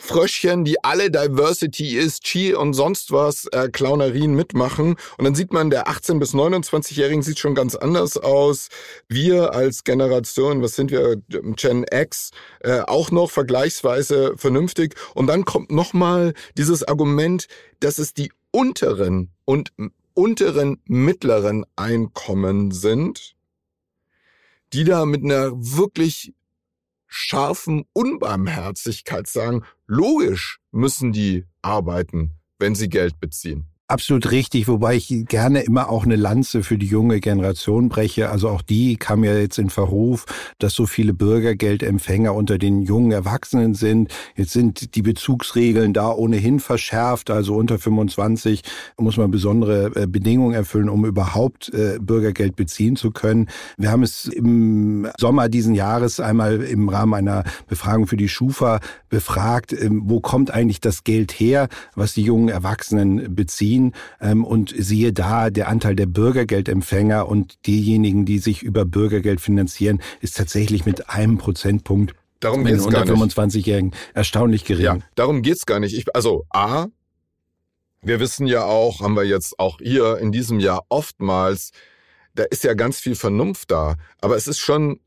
Fröschchen, 0.02 0.64
die 0.64 0.82
alle 0.82 1.12
Diversity 1.12 1.96
ist, 1.96 2.24
Chi 2.24 2.54
und 2.54 2.74
sonst 2.74 3.12
was 3.12 3.46
äh, 3.52 3.68
Clownerien 3.68 4.34
mitmachen. 4.34 4.96
Und 5.16 5.24
dann 5.24 5.36
sieht 5.36 5.52
man, 5.52 5.70
der 5.70 5.86
18- 5.86 6.18
bis 6.18 6.34
29-Jährigen 6.34 7.22
sieht 7.22 7.38
schon 7.38 7.54
ganz 7.54 7.76
anders 7.76 8.16
aus. 8.16 8.68
Wir 9.08 9.54
als 9.54 9.84
Generation, 9.84 10.60
was 10.60 10.74
sind 10.74 10.90
wir, 10.90 11.22
Gen 11.28 11.86
X, 11.88 12.32
äh, 12.60 12.80
auch 12.80 13.12
noch 13.12 13.30
vergleichsweise 13.30 14.34
vernünftig. 14.36 14.96
Und 15.14 15.28
dann 15.28 15.44
kommt 15.44 15.70
nochmal 15.70 16.34
dieses 16.58 16.82
Argument, 16.82 17.46
dass 17.78 17.98
es 17.98 18.12
die 18.12 18.32
unteren 18.50 19.30
und 19.44 19.72
unteren 20.14 20.80
mittleren 20.86 21.64
Einkommen 21.76 22.72
sind, 22.72 23.36
die 24.72 24.82
da 24.82 25.06
mit 25.06 25.22
einer 25.22 25.52
wirklich 25.52 26.34
scharfen 27.12 27.84
Unbarmherzigkeit 27.92 29.26
sagen, 29.26 29.64
logisch 29.86 30.60
müssen 30.70 31.12
die 31.12 31.44
arbeiten, 31.60 32.38
wenn 32.58 32.74
sie 32.74 32.88
Geld 32.88 33.20
beziehen. 33.20 33.71
Absolut 33.92 34.30
richtig, 34.30 34.68
wobei 34.68 34.96
ich 34.96 35.26
gerne 35.28 35.60
immer 35.60 35.90
auch 35.90 36.06
eine 36.06 36.16
Lanze 36.16 36.62
für 36.62 36.78
die 36.78 36.86
junge 36.86 37.20
Generation 37.20 37.90
breche. 37.90 38.30
Also 38.30 38.48
auch 38.48 38.62
die 38.62 38.96
kam 38.96 39.22
ja 39.22 39.34
jetzt 39.34 39.58
in 39.58 39.68
Verruf, 39.68 40.24
dass 40.58 40.72
so 40.72 40.86
viele 40.86 41.12
Bürgergeldempfänger 41.12 42.34
unter 42.34 42.56
den 42.56 42.80
jungen 42.80 43.12
Erwachsenen 43.12 43.74
sind. 43.74 44.10
Jetzt 44.34 44.52
sind 44.52 44.94
die 44.94 45.02
Bezugsregeln 45.02 45.92
da 45.92 46.10
ohnehin 46.10 46.58
verschärft. 46.58 47.28
Also 47.28 47.54
unter 47.54 47.78
25 47.78 48.62
muss 48.96 49.18
man 49.18 49.30
besondere 49.30 49.92
äh, 49.94 50.06
Bedingungen 50.06 50.54
erfüllen, 50.54 50.88
um 50.88 51.04
überhaupt 51.04 51.68
äh, 51.74 51.98
Bürgergeld 52.00 52.56
beziehen 52.56 52.96
zu 52.96 53.10
können. 53.10 53.50
Wir 53.76 53.90
haben 53.90 54.04
es 54.04 54.24
im 54.24 55.06
Sommer 55.18 55.50
diesen 55.50 55.74
Jahres 55.74 56.18
einmal 56.18 56.62
im 56.62 56.88
Rahmen 56.88 57.12
einer 57.12 57.44
Befragung 57.68 58.06
für 58.06 58.16
die 58.16 58.30
Schufa 58.30 58.80
befragt, 59.10 59.74
ähm, 59.74 60.04
wo 60.06 60.20
kommt 60.20 60.50
eigentlich 60.50 60.80
das 60.80 61.04
Geld 61.04 61.32
her, 61.32 61.68
was 61.94 62.14
die 62.14 62.22
jungen 62.22 62.48
Erwachsenen 62.48 63.34
beziehen. 63.34 63.81
Berlin 63.82 63.92
ähm, 64.20 64.44
und 64.44 64.74
siehe 64.76 65.12
da, 65.12 65.50
der 65.50 65.68
Anteil 65.68 65.96
der 65.96 66.06
Bürgergeldempfänger 66.06 67.28
und 67.28 67.66
diejenigen, 67.66 68.24
die 68.24 68.38
sich 68.38 68.62
über 68.62 68.84
Bürgergeld 68.84 69.40
finanzieren, 69.40 70.00
ist 70.20 70.36
tatsächlich 70.36 70.86
mit 70.86 71.10
einem 71.10 71.38
Prozentpunkt 71.38 72.14
Darum 72.40 72.64
geht's 72.64 72.84
unter 72.84 73.02
25-Jährigen 73.02 73.92
erstaunlich 74.14 74.64
gering. 74.64 74.84
Ja, 74.84 74.98
darum 75.14 75.42
geht's 75.42 75.64
gar 75.64 75.78
nicht. 75.78 75.96
Ich, 75.96 76.12
also 76.16 76.44
A, 76.50 76.86
wir 78.02 78.18
wissen 78.18 78.48
ja 78.48 78.64
auch, 78.64 79.00
haben 79.00 79.14
wir 79.14 79.22
jetzt 79.22 79.60
auch 79.60 79.78
hier 79.78 80.18
in 80.18 80.32
diesem 80.32 80.58
Jahr 80.58 80.84
oftmals, 80.88 81.70
da 82.34 82.42
ist 82.42 82.64
ja 82.64 82.74
ganz 82.74 82.98
viel 82.98 83.14
Vernunft 83.14 83.70
da. 83.70 83.94
Aber 84.20 84.34
es 84.34 84.48
ist 84.48 84.58
schon, 84.58 84.98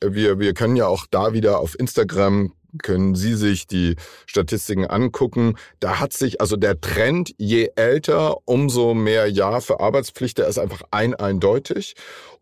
wir, 0.00 0.38
wir 0.38 0.54
können 0.54 0.76
ja 0.76 0.86
auch 0.86 1.06
da 1.10 1.32
wieder 1.32 1.58
auf 1.58 1.76
Instagram 1.76 2.52
können 2.82 3.14
Sie 3.14 3.34
sich 3.34 3.66
die 3.66 3.96
Statistiken 4.26 4.86
angucken. 4.86 5.56
Da 5.80 6.00
hat 6.00 6.12
sich 6.12 6.40
also 6.40 6.56
der 6.56 6.80
Trend, 6.80 7.34
je 7.38 7.70
älter, 7.76 8.36
umso 8.44 8.94
mehr 8.94 9.28
Ja 9.28 9.60
für 9.60 9.80
Arbeitspflicht, 9.80 10.38
der 10.38 10.48
ist 10.48 10.58
einfach 10.58 10.82
ein 10.90 11.14
eindeutig. 11.14 11.94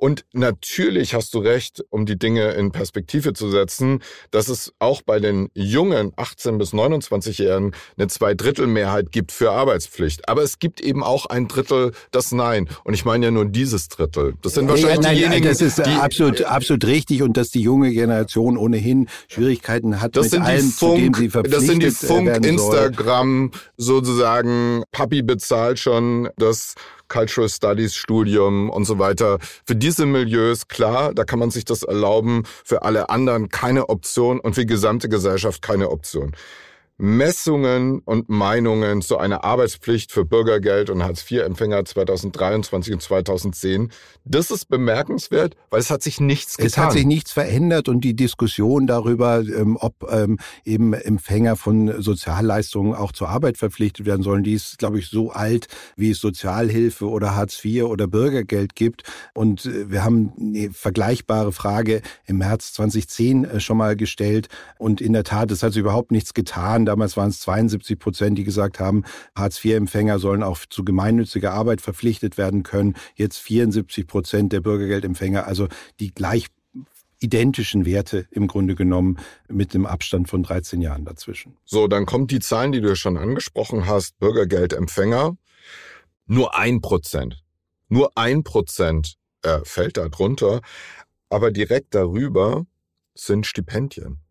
Und 0.03 0.25
natürlich 0.33 1.15
hast 1.15 1.33
du 1.33 1.39
recht, 1.39 1.85
um 1.91 2.07
die 2.07 2.19
Dinge 2.19 2.51
in 2.55 2.73
Perspektive 2.73 3.35
zu 3.35 3.49
setzen, 3.49 4.03
dass 4.33 4.49
es 4.49 4.73
auch 4.81 5.01
bei 5.03 5.21
den 5.21 5.49
jungen 5.55 6.13
18 6.17 6.59
bis 6.59 6.73
29-Jährigen 6.73 7.71
eine 7.97 8.09
Zweidrittelmehrheit 8.09 9.13
gibt 9.13 9.31
für 9.31 9.53
Arbeitspflicht. 9.53 10.29
Aber 10.29 10.43
es 10.43 10.59
gibt 10.59 10.81
eben 10.81 11.05
auch 11.05 11.27
ein 11.27 11.47
Drittel 11.47 11.93
das 12.11 12.33
Nein. 12.33 12.69
Und 12.83 12.95
ich 12.95 13.05
meine 13.05 13.27
ja 13.27 13.31
nur 13.31 13.45
dieses 13.45 13.91
Drittel. 13.91 14.35
Das 14.43 14.55
sind 14.55 14.69
wahrscheinlich 14.69 14.97
ja, 14.97 15.03
nein, 15.03 15.15
diejenigen, 15.15 15.47
das 15.47 15.61
ist 15.61 15.79
die, 15.79 15.91
absolut, 15.91 16.43
absolut 16.43 16.85
richtig 16.85 17.23
und 17.23 17.37
dass 17.37 17.51
die 17.51 17.61
junge 17.61 17.93
Generation 17.93 18.57
ohnehin 18.57 19.09
Schwierigkeiten 19.29 20.01
hat 20.01 20.17
das 20.17 20.31
sind 20.31 20.43
allem, 20.43 20.69
Funk, 20.69 21.17
sie 21.17 21.31
verpflichtet 21.31 21.61
Das 21.61 21.69
sind 21.69 21.81
die 21.81 21.91
Funk, 21.93 22.45
Instagram 22.45 23.53
sozusagen, 23.77 24.83
Papi 24.91 25.23
bezahlt 25.23 25.79
schon 25.79 26.29
das 26.39 26.75
Cultural 27.13 27.49
Studies 27.49 27.95
Studium 27.95 28.71
und 28.71 28.87
so 28.87 28.99
weiter. 28.99 29.39
Für 29.67 29.77
diese 29.77 30.07
Milieus, 30.07 30.69
klar, 30.69 31.13
da 31.13 31.25
kann 31.25 31.39
man 31.39 31.51
sich 31.51 31.67
das 31.67 31.83
erlauben. 31.83 32.45
Für 32.65 32.83
alle 32.83 33.11
anderen 33.11 33.51
keine 33.51 33.91
Option 33.91 34.41
und 34.41 34.55
für 34.55 34.63
die 34.63 34.67
gesamte 34.67 35.11
Gesellschaft 35.11 35.61
keine 35.61 35.91
Option. 35.91 36.33
Messungen 37.03 37.99
und 37.99 38.29
Meinungen 38.29 39.03
zu 39.03 39.19
einer 39.19 39.43
Arbeitspflicht 39.43 40.13
für 40.13 40.25
Bürgergeld 40.25 40.89
und 40.89 41.03
Hartz-IV-Empfänger 41.03 41.85
2023 41.85 42.95
und 42.95 43.03
2010. 43.03 43.91
Das 44.25 44.53
ist 44.53 44.69
bemerkenswert, 44.69 45.57
weil 45.71 45.81
es 45.81 45.91
hat 45.91 46.05
sich 46.05 46.21
nichts 46.21 46.57
getan. 46.57 46.67
Es 46.69 46.79
hat 46.79 46.93
sich 46.93 47.05
nichts 47.05 47.33
verändert 47.33 47.89
und 47.89 48.03
die 48.03 48.15
Diskussion 48.15 48.87
darüber, 48.87 49.41
ähm, 49.41 49.77
ob 49.81 50.09
ähm, 50.13 50.39
eben 50.65 50.93
Empfänger 50.93 51.57
von 51.57 52.01
Sozialleistungen 52.01 52.95
auch 52.95 53.11
zur 53.11 53.31
Arbeit 53.31 53.59
verpflichtet 53.59 54.07
werden 54.07 54.23
sollen, 54.23 54.45
die 54.45 54.55
ist, 54.55 54.79
glaube 54.79 55.01
ich, 55.01 55.09
so 55.09 55.33
alt, 55.33 55.67
wie 55.97 56.13
es 56.13 56.21
Sozialhilfe 56.21 57.09
oder 57.09 57.35
Hartz 57.35 57.65
IV 57.65 57.83
oder 57.83 58.07
Bürgergeld 58.07 58.77
gibt. 58.77 59.03
Und 59.35 59.67
äh, 59.67 59.91
wir 59.91 60.05
haben 60.05 60.35
eine 60.39 60.71
vergleichbare 60.71 61.51
Frage 61.51 62.01
im 62.27 62.39
März 62.39 62.75
2010 62.75 63.45
äh, 63.45 63.59
schon 63.59 63.77
mal 63.77 63.97
gestellt. 63.97 64.47
Und 64.79 65.01
in 65.01 65.15
der 65.15 65.25
Tat, 65.25 65.51
es 65.51 65.65
hat 65.65 65.73
sich 65.73 65.81
überhaupt 65.81 66.13
nichts 66.13 66.33
getan 66.33 66.92
Damals 66.93 67.17
waren 67.17 67.31
es 67.31 67.41
72 67.41 67.99
Prozent, 67.99 68.37
die 68.37 68.45
gesagt 68.45 68.79
haben, 68.79 69.05
Hartz-IV-Empfänger 69.35 70.19
sollen 70.19 70.43
auch 70.43 70.59
zu 70.69 70.85
gemeinnütziger 70.85 71.55
Arbeit 71.55 71.81
verpflichtet 71.81 72.37
werden 72.37 72.65
können. 72.65 72.97
Jetzt 73.15 73.39
74 73.39 74.07
Prozent 74.07 74.53
der 74.53 74.61
Bürgergeldempfänger, 74.61 75.47
also 75.47 75.69
die 76.01 76.13
gleich 76.13 76.49
identischen 77.19 77.87
Werte 77.87 78.27
im 78.31 78.47
Grunde 78.47 78.75
genommen 78.75 79.17
mit 79.49 79.73
dem 79.73 79.87
Abstand 79.87 80.29
von 80.29 80.43
13 80.43 80.83
Jahren 80.83 81.07
dazwischen. 81.07 81.57
So, 81.65 81.89
dann 81.89 82.05
kommt 82.05 82.31
die 82.31 82.41
Zahlen, 82.41 82.73
die 82.73 82.83
du 82.83 82.95
schon 82.95 83.17
angesprochen 83.17 83.87
hast, 83.87 84.19
Bürgergeldempfänger, 84.19 85.35
nur 86.27 86.55
ein 86.55 86.83
Prozent. 86.83 87.43
Nur 87.89 88.11
ein 88.19 88.45
Prozent 88.45 89.15
äh, 89.41 89.61
fällt 89.65 89.97
da 89.97 90.11
drunter, 90.11 90.61
aber 91.31 91.53
direkt 91.53 91.95
darüber 91.95 92.67
sind 93.15 93.47
Stipendien. 93.47 94.22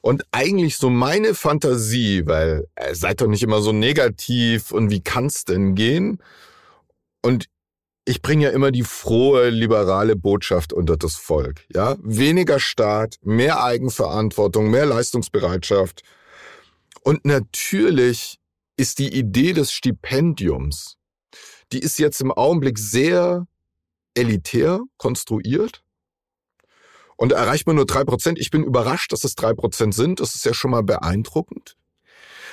Und 0.00 0.24
eigentlich 0.30 0.76
so 0.76 0.90
meine 0.90 1.34
Fantasie, 1.34 2.26
weil 2.26 2.66
äh, 2.76 2.94
seid 2.94 3.20
doch 3.20 3.26
nicht 3.26 3.42
immer 3.42 3.60
so 3.60 3.72
negativ 3.72 4.72
und 4.72 4.90
wie 4.90 5.00
kann's 5.00 5.44
denn 5.44 5.74
gehen? 5.74 6.22
Und 7.22 7.46
ich 8.04 8.22
bringe 8.22 8.44
ja 8.44 8.50
immer 8.50 8.70
die 8.70 8.84
frohe 8.84 9.50
liberale 9.50 10.16
Botschaft 10.16 10.72
unter 10.72 10.96
das 10.96 11.16
Volk. 11.16 11.66
Ja, 11.74 11.96
weniger 12.02 12.58
Staat, 12.58 13.16
mehr 13.22 13.62
Eigenverantwortung, 13.62 14.70
mehr 14.70 14.86
Leistungsbereitschaft. 14.86 16.02
Und 17.02 17.26
natürlich 17.26 18.38
ist 18.76 18.98
die 18.98 19.14
Idee 19.14 19.52
des 19.52 19.72
Stipendiums, 19.72 20.96
die 21.72 21.80
ist 21.80 21.98
jetzt 21.98 22.20
im 22.20 22.32
Augenblick 22.32 22.78
sehr 22.78 23.46
elitär 24.14 24.80
konstruiert 24.96 25.82
und 27.18 27.32
erreicht 27.32 27.66
man 27.66 27.76
nur 27.76 27.84
drei 27.84 28.04
Prozent. 28.04 28.38
Ich 28.38 28.50
bin 28.50 28.62
überrascht, 28.62 29.12
dass 29.12 29.24
es 29.24 29.34
drei 29.34 29.52
Prozent 29.52 29.92
sind. 29.92 30.20
Das 30.20 30.34
ist 30.36 30.44
ja 30.44 30.54
schon 30.54 30.70
mal 30.70 30.84
beeindruckend. 30.84 31.76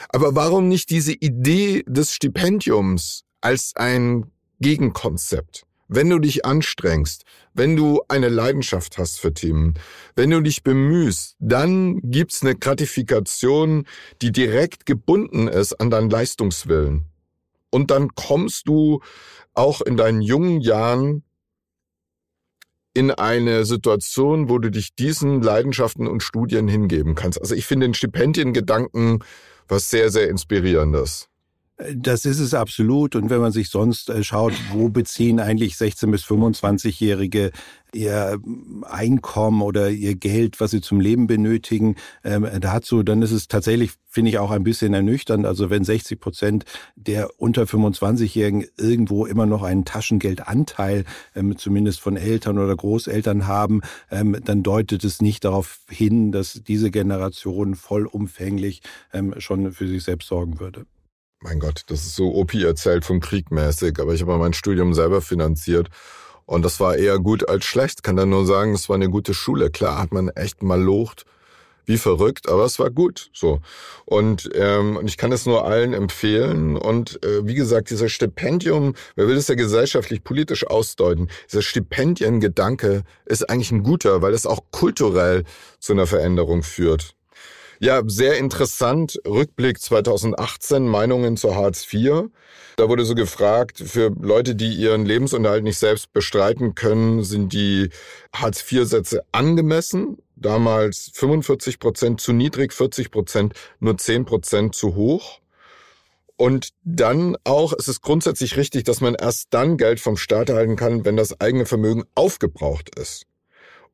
Aber 0.10 0.36
warum 0.36 0.67
nicht 0.67 0.89
diese 0.89 1.13
Idee 1.13 1.84
des 1.88 2.13
Stipendiums 2.13 3.24
als 3.41 3.74
ein 3.75 4.31
Gegenkonzept. 4.60 5.65
Wenn 5.88 6.10
du 6.10 6.17
dich 6.17 6.45
anstrengst, 6.45 7.25
wenn 7.53 7.75
du 7.75 8.01
eine 8.07 8.29
Leidenschaft 8.29 8.98
hast 8.98 9.19
für 9.19 9.36
Themen, 9.36 9.75
wenn 10.15 10.31
du 10.31 10.41
dich 10.41 10.63
bemühst, 10.63 11.36
dann 11.39 12.00
gibt's 12.01 12.41
eine 12.41 12.55
Gratifikation, 12.55 13.86
die 14.24 14.31
direkt 14.31 14.88
gebunden 14.88 15.48
ist 15.48 15.74
an 15.74 15.91
deinen 15.91 16.10
Leistungswillen. 16.10 17.05
Und 17.69 17.91
dann 17.91 18.15
kommst 18.15 18.67
du 18.67 19.01
auch 19.53 19.81
in 19.81 19.95
deinen 19.95 20.22
jungen 20.22 20.60
Jahren 20.60 21.24
in 22.96 23.12
eine 23.12 23.66
Situation, 23.66 24.50
wo 24.50 24.58
du 24.58 24.72
dich 24.72 24.96
diesen 24.96 25.44
Leidenschaften 25.44 26.08
und 26.08 26.24
Studien 26.24 26.68
hingeben 26.68 27.14
kannst. 27.14 27.40
Also 27.40 27.54
ich 27.54 27.66
finde 27.66 27.86
den 27.86 27.94
Stipendiengedanken 27.94 29.24
was 29.68 29.90
sehr, 29.90 30.10
sehr 30.10 30.30
inspirierendes. 30.30 31.28
Das 31.77 32.24
ist 32.24 32.39
es 32.39 32.53
absolut. 32.53 33.17
Und 33.17 33.29
wenn 33.29 33.41
man 33.41 33.51
sich 33.51 33.70
sonst 33.70 34.10
äh, 34.10 34.24
schaut, 34.24 34.53
wo 34.72 34.88
beziehen 34.88 35.41
eigentlich 35.41 35.74
16- 35.74 36.10
bis 36.10 36.24
25-Jährige 36.24 37.51
ihr 37.94 38.39
Einkommen 38.84 39.62
oder 39.62 39.89
ihr 39.89 40.15
Geld, 40.15 40.62
was 40.62 40.72
sie 40.72 40.79
zum 40.79 41.01
Leben 41.01 41.27
benötigen, 41.27 41.96
ähm, 42.24 42.48
dazu, 42.62 43.03
dann 43.03 43.22
ist 43.22 43.32
es 43.32 43.50
tatsächlich, 43.50 43.91
finde 44.08 44.32
ich, 44.32 44.38
auch 44.38 44.51
ein 44.51 44.63
bisschen 44.63 44.94
ernüchternd. 44.94 45.46
Also 45.46 45.70
wenn 45.70 45.84
60 45.84 46.17
Prozent 46.17 46.63
der 46.96 47.29
unter 47.41 47.63
25-Jährigen 47.63 48.65
irgendwo 48.77 49.25
immer 49.25 49.46
noch 49.46 49.63
einen 49.63 49.84
Taschengeldanteil, 49.84 51.03
ähm, 51.36 51.58
zumindest 51.58 52.00
von 52.00 52.15
Eltern 52.15 52.58
oder 52.58 52.75
Großeltern 52.75 53.48
haben, 53.48 53.82
ähm, 54.10 54.38
dann 54.46 54.63
deutet 54.63 55.03
es 55.03 55.22
nicht 55.22 55.44
darauf 55.44 55.79
hin, 55.89 56.32
dass 56.32 56.62
diese 56.65 56.89
Generation 56.89 57.75
vollumfänglich 57.75 58.82
ähm, 59.12 59.36
schon 59.39 59.74
für 59.74 59.89
sich 59.89 60.03
selbst 60.03 60.29
sorgen 60.29 60.62
würde 60.62 60.86
mein 61.46 61.60
Gott, 61.60 61.84
das 61.88 62.08
ist 62.08 62.16
so 62.16 62.34
OP 62.34 62.56
erzählt 62.56 63.06
vom 63.06 63.20
Krieg 63.20 63.52
mäßig, 63.52 64.00
aber 64.00 64.16
ich 64.16 64.22
habe 64.22 64.36
mein 64.38 64.54
Studium 64.54 64.96
selber 64.96 65.22
finanziert 65.22 65.90
und 66.48 66.66
das 66.66 66.80
war 66.80 66.96
eher 66.98 67.20
gut 67.20 67.48
als 67.48 67.66
schlecht. 67.66 68.02
Kann 68.02 68.16
dann 68.16 68.30
nur 68.30 68.48
sagen, 68.48 68.74
es 68.74 68.90
war 68.90 68.96
eine 68.96 69.12
gute 69.12 69.36
Schule. 69.36 69.70
Klar 69.70 70.00
hat 70.00 70.12
man 70.12 70.30
echt 70.30 70.64
mal 70.64 70.82
locht, 70.82 71.25
wie 71.86 72.00
verrückt, 72.00 72.50
aber 72.50 72.66
es 72.66 72.80
war 72.80 72.90
gut. 72.90 73.30
So 73.32 73.62
und 74.06 74.50
ähm, 74.56 75.00
ich 75.06 75.18
kann 75.18 75.32
es 75.32 75.46
nur 75.46 75.66
allen 75.66 75.94
empfehlen. 75.94 76.78
Und 76.78 77.24
äh, 77.24 77.46
wie 77.46 77.54
gesagt, 77.54 77.92
dieser 77.92 78.10
Stipendium, 78.10 78.96
wer 79.16 79.28
will 79.28 79.36
das 79.36 79.48
ja 79.48 79.54
gesellschaftlich 79.54 80.24
politisch 80.24 80.66
ausdeuten? 80.66 81.30
Dieser 81.52 81.62
Stipendiengedanke 81.62 83.04
ist 83.25 83.48
eigentlich 83.52 83.72
ein 83.72 83.84
guter, 83.84 84.24
weil 84.24 84.34
es 84.34 84.48
auch 84.48 84.62
kulturell 84.72 85.44
zu 85.80 85.94
einer 85.94 86.08
Veränderung 86.08 86.64
führt. 86.64 87.16
Ja, 87.79 88.01
sehr 88.05 88.38
interessant. 88.38 89.20
Rückblick 89.27 89.82
2018, 89.82 90.88
Meinungen 90.88 91.36
zu 91.36 91.55
Hartz 91.55 91.86
IV. 91.91 92.29
Da 92.77 92.89
wurde 92.89 93.05
so 93.05 93.15
gefragt, 93.15 93.79
für 93.86 94.12
Leute, 94.22 94.55
die 94.55 94.74
ihren 94.74 95.05
Lebensunterhalt 95.05 95.63
nicht 95.63 95.77
selbst 95.77 96.13
bestreiten 96.13 96.75
können, 96.75 97.24
sind 97.24 97.51
die 97.53 97.90
Hartz 98.33 98.70
IV-Sätze 98.72 99.24
angemessen? 99.31 100.18
Damals 100.38 101.11
45 101.14 101.79
Prozent 101.79 102.22
zu 102.22 102.33
niedrig, 102.33 102.74
40 102.74 103.11
Prozent, 103.11 103.53
nur 103.79 103.98
10 103.98 104.25
Prozent 104.25 104.75
zu 104.75 104.96
hoch. 104.96 105.40
Und 106.38 106.70
dann 106.83 107.38
auch, 107.46 107.74
es 107.77 107.88
ist 107.88 108.01
grundsätzlich 108.01 108.57
richtig, 108.57 108.83
dass 108.83 109.00
man 109.00 109.16
erst 109.16 109.48
dann 109.51 109.77
Geld 109.77 110.01
vom 110.01 110.18
Staat 110.18 110.50
erhalten 110.50 110.75
kann, 110.75 111.05
wenn 111.05 111.16
das 111.16 111.40
eigene 111.40 111.66
Vermögen 111.66 112.03
aufgebraucht 112.14 112.98
ist 113.00 113.25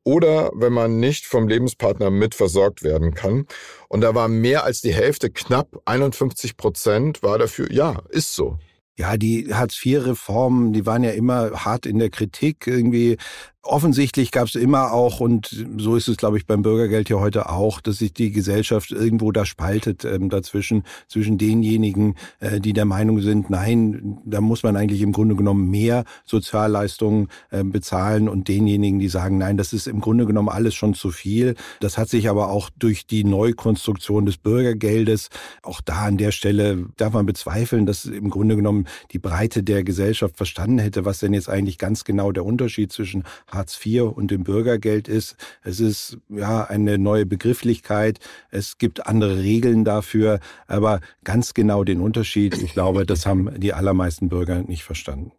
oder 0.03 0.51
wenn 0.53 0.73
man 0.73 0.99
nicht 0.99 1.25
vom 1.25 1.47
Lebenspartner 1.47 2.09
mit 2.09 2.35
versorgt 2.35 2.83
werden 2.83 3.13
kann. 3.13 3.45
Und 3.87 4.01
da 4.01 4.15
war 4.15 4.27
mehr 4.27 4.63
als 4.63 4.81
die 4.81 4.93
Hälfte, 4.93 5.29
knapp 5.29 5.81
51 5.85 6.57
Prozent, 6.57 7.23
war 7.23 7.37
dafür, 7.37 7.71
ja, 7.71 8.01
ist 8.09 8.35
so. 8.35 8.57
Ja, 8.97 9.17
die 9.17 9.53
Hartz-IV-Reformen, 9.53 10.73
die 10.73 10.85
waren 10.85 11.03
ja 11.03 11.11
immer 11.11 11.65
hart 11.65 11.85
in 11.85 11.97
der 11.97 12.09
Kritik. 12.09 12.67
Irgendwie 12.67 13.17
Offensichtlich 13.63 14.31
gab 14.31 14.47
es 14.47 14.55
immer 14.55 14.91
auch, 14.91 15.19
und 15.19 15.65
so 15.77 15.95
ist 15.95 16.07
es, 16.07 16.17
glaube 16.17 16.37
ich, 16.37 16.47
beim 16.47 16.63
Bürgergeld 16.63 17.09
ja 17.09 17.19
heute 17.19 17.47
auch, 17.47 17.79
dass 17.79 17.97
sich 17.97 18.11
die 18.11 18.31
Gesellschaft 18.31 18.89
irgendwo 18.89 19.31
da 19.31 19.45
spaltet 19.45 20.03
ähm, 20.03 20.29
dazwischen, 20.29 20.83
zwischen 21.07 21.37
denjenigen, 21.37 22.15
äh, 22.39 22.59
die 22.59 22.73
der 22.73 22.85
Meinung 22.85 23.21
sind, 23.21 23.51
nein, 23.51 24.17
da 24.25 24.41
muss 24.41 24.63
man 24.63 24.75
eigentlich 24.75 25.03
im 25.03 25.11
Grunde 25.11 25.35
genommen 25.35 25.69
mehr 25.69 26.05
Sozialleistungen 26.25 27.27
äh, 27.51 27.63
bezahlen 27.63 28.29
und 28.29 28.47
denjenigen, 28.47 28.97
die 28.97 29.09
sagen, 29.09 29.37
nein, 29.37 29.57
das 29.57 29.73
ist 29.73 29.85
im 29.85 30.01
Grunde 30.01 30.25
genommen 30.25 30.49
alles 30.49 30.73
schon 30.73 30.95
zu 30.95 31.11
viel. 31.11 31.53
Das 31.81 31.99
hat 31.99 32.09
sich 32.09 32.29
aber 32.29 32.49
auch 32.49 32.71
durch 32.79 33.05
die 33.05 33.23
Neukonstruktion 33.23 34.25
des 34.25 34.37
Bürgergeldes, 34.37 35.29
auch 35.61 35.81
da 35.81 36.05
an 36.05 36.17
der 36.17 36.31
Stelle 36.31 36.87
darf 36.97 37.13
man 37.13 37.27
bezweifeln, 37.27 37.85
dass 37.85 38.05
im 38.05 38.31
Grunde 38.31 38.55
genommen 38.55 38.87
die 39.11 39.19
Breite 39.19 39.61
der 39.61 39.83
Gesellschaft 39.83 40.37
verstanden 40.37 40.79
hätte, 40.79 41.05
was 41.05 41.19
denn 41.19 41.35
jetzt 41.35 41.47
eigentlich 41.47 41.77
ganz 41.77 42.05
genau 42.05 42.31
der 42.31 42.43
Unterschied 42.43 42.91
zwischen 42.91 43.23
Hartz 43.51 43.79
IV 43.85 44.03
und 44.03 44.31
dem 44.31 44.43
Bürgergeld 44.43 45.07
ist. 45.07 45.35
Es 45.63 45.79
ist 45.79 46.17
ja 46.29 46.63
eine 46.63 46.97
neue 46.97 47.25
Begrifflichkeit. 47.25 48.19
Es 48.49 48.77
gibt 48.77 49.07
andere 49.07 49.39
Regeln 49.39 49.85
dafür, 49.85 50.39
aber 50.67 50.99
ganz 51.23 51.53
genau 51.53 51.83
den 51.83 52.01
Unterschied, 52.01 52.61
ich 52.61 52.73
glaube, 52.73 53.05
das 53.05 53.25
haben 53.25 53.59
die 53.59 53.73
allermeisten 53.73 54.29
Bürger 54.29 54.63
nicht 54.63 54.83
verstanden. 54.83 55.31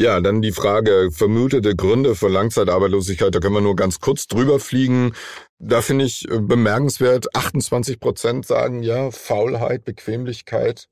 Ja, 0.00 0.20
dann 0.20 0.42
die 0.42 0.52
Frage 0.52 1.10
vermutete 1.10 1.74
Gründe 1.74 2.14
für 2.14 2.28
Langzeitarbeitslosigkeit. 2.28 3.34
Da 3.34 3.40
können 3.40 3.54
wir 3.54 3.60
nur 3.60 3.74
ganz 3.74 3.98
kurz 3.98 4.28
drüber 4.28 4.60
fliegen. 4.60 5.12
Da 5.58 5.82
finde 5.82 6.04
ich 6.04 6.30
äh, 6.30 6.38
bemerkenswert, 6.38 7.34
28 7.34 7.98
Prozent 7.98 8.46
sagen 8.46 8.84
ja, 8.84 9.10
Faulheit, 9.10 9.84
Bequemlichkeit. 9.84 10.88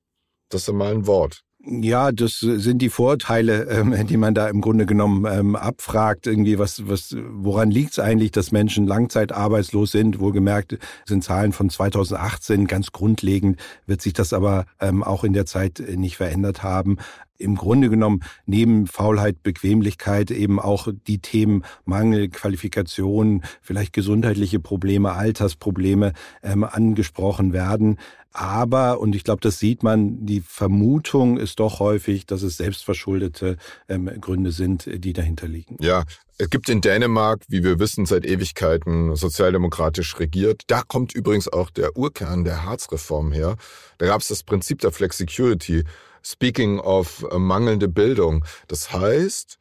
Das 0.48 0.66
ist 0.66 0.74
mal 0.74 0.92
ein 0.92 1.06
Wort. 1.06 1.45
Ja, 1.68 2.12
das 2.12 2.38
sind 2.38 2.80
die 2.80 2.90
Vorteile, 2.90 3.64
ähm, 3.64 3.94
die 4.06 4.16
man 4.16 4.34
da 4.34 4.48
im 4.48 4.60
Grunde 4.60 4.86
genommen 4.86 5.26
ähm, 5.28 5.56
abfragt. 5.56 6.26
Irgendwie, 6.26 6.58
was, 6.58 6.88
was, 6.88 7.16
woran 7.28 7.70
liegt 7.70 7.92
es 7.92 7.98
eigentlich, 7.98 8.30
dass 8.30 8.52
Menschen 8.52 8.86
langzeitarbeitslos 8.86 9.90
sind? 9.90 10.20
Wohlgemerkt 10.20 10.78
sind 11.06 11.24
Zahlen 11.24 11.52
von 11.52 11.68
2018 11.68 12.68
ganz 12.68 12.92
grundlegend, 12.92 13.58
wird 13.86 14.00
sich 14.00 14.12
das 14.12 14.32
aber 14.32 14.66
ähm, 14.80 15.02
auch 15.02 15.24
in 15.24 15.32
der 15.32 15.46
Zeit 15.46 15.82
nicht 15.96 16.16
verändert 16.16 16.62
haben 16.62 16.98
im 17.38 17.56
Grunde 17.56 17.90
genommen 17.90 18.20
neben 18.46 18.86
Faulheit, 18.86 19.42
Bequemlichkeit 19.42 20.30
eben 20.30 20.60
auch 20.60 20.88
die 21.06 21.18
Themen 21.18 21.64
Mangel, 21.84 22.28
Qualifikation, 22.28 23.42
vielleicht 23.62 23.92
gesundheitliche 23.92 24.60
Probleme, 24.60 25.12
Altersprobleme 25.12 26.12
ähm, 26.42 26.64
angesprochen 26.64 27.52
werden. 27.52 27.98
Aber, 28.32 29.00
und 29.00 29.16
ich 29.16 29.24
glaube, 29.24 29.40
das 29.40 29.58
sieht 29.58 29.82
man, 29.82 30.26
die 30.26 30.42
Vermutung 30.42 31.38
ist 31.38 31.58
doch 31.58 31.80
häufig, 31.80 32.26
dass 32.26 32.42
es 32.42 32.58
selbstverschuldete 32.58 33.56
ähm, 33.88 34.10
Gründe 34.20 34.52
sind, 34.52 34.86
die 34.92 35.14
dahinter 35.14 35.48
liegen. 35.48 35.78
Ja, 35.80 36.04
es 36.36 36.50
gibt 36.50 36.68
in 36.68 36.82
Dänemark, 36.82 37.40
wie 37.48 37.64
wir 37.64 37.78
wissen, 37.78 38.04
seit 38.04 38.26
Ewigkeiten 38.26 39.16
sozialdemokratisch 39.16 40.18
regiert. 40.18 40.64
Da 40.66 40.82
kommt 40.82 41.14
übrigens 41.14 41.50
auch 41.50 41.70
der 41.70 41.96
Urkern 41.96 42.44
der 42.44 42.66
Harzreform 42.66 43.32
her. 43.32 43.56
Da 43.96 44.04
gab 44.04 44.20
es 44.20 44.28
das 44.28 44.42
Prinzip 44.42 44.80
der 44.80 44.92
Flexicurity. 44.92 45.84
Speaking 46.28 46.80
of 46.80 47.24
äh, 47.30 47.38
mangelnde 47.38 47.86
Bildung. 47.86 48.44
Das 48.66 48.92
heißt, 48.92 49.58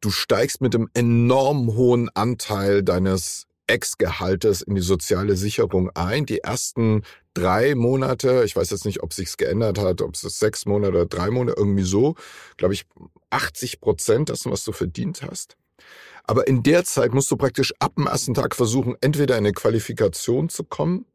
du 0.00 0.10
steigst 0.10 0.60
mit 0.60 0.74
einem 0.74 0.88
enorm 0.92 1.76
hohen 1.76 2.08
Anteil 2.14 2.82
deines 2.82 3.46
Ex-Gehaltes 3.68 4.60
in 4.62 4.74
die 4.74 4.80
soziale 4.80 5.36
Sicherung 5.36 5.88
ein. 5.94 6.26
Die 6.26 6.40
ersten 6.40 7.02
drei 7.32 7.76
Monate, 7.76 8.42
ich 8.44 8.56
weiß 8.56 8.70
jetzt 8.70 8.86
nicht, 8.86 9.04
ob 9.04 9.12
sich's 9.12 9.36
geändert 9.36 9.78
hat, 9.78 10.02
ob 10.02 10.16
es 10.16 10.22
sechs 10.22 10.66
Monate 10.66 10.94
oder 10.94 11.06
drei 11.06 11.30
Monate, 11.30 11.56
irgendwie 11.56 11.84
so, 11.84 12.16
glaube 12.56 12.74
ich, 12.74 12.86
80 13.30 13.80
Prozent 13.80 14.30
dessen, 14.30 14.50
was 14.50 14.64
du 14.64 14.72
verdient 14.72 15.22
hast. 15.22 15.56
Aber 16.24 16.48
in 16.48 16.64
der 16.64 16.84
Zeit 16.84 17.14
musst 17.14 17.30
du 17.30 17.36
praktisch 17.36 17.72
ab 17.78 17.94
dem 17.94 18.08
ersten 18.08 18.34
Tag 18.34 18.56
versuchen, 18.56 18.96
entweder 19.00 19.36
in 19.36 19.44
eine 19.44 19.52
Qualifikation 19.52 20.48
zu 20.48 20.64
kommen, 20.64 21.06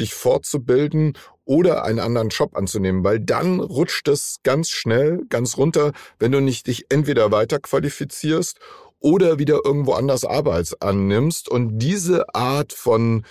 dich 0.00 0.14
fortzubilden 0.14 1.18
oder 1.44 1.84
einen 1.84 1.98
anderen 1.98 2.28
Job 2.28 2.56
anzunehmen, 2.56 3.04
weil 3.04 3.20
dann 3.20 3.60
rutscht 3.60 4.08
es 4.08 4.40
ganz 4.42 4.70
schnell, 4.70 5.22
ganz 5.28 5.56
runter, 5.56 5.92
wenn 6.18 6.32
du 6.32 6.40
nicht 6.40 6.66
dich 6.66 6.86
entweder 6.88 7.30
weiter 7.32 7.58
qualifizierst 7.58 8.58
oder 9.00 9.38
wieder 9.38 9.60
irgendwo 9.64 9.94
anders 9.94 10.24
Arbeit 10.24 10.74
annimmst. 10.80 11.48
Und 11.48 11.78
diese 11.78 12.34
Art 12.34 12.72
von 12.72 13.24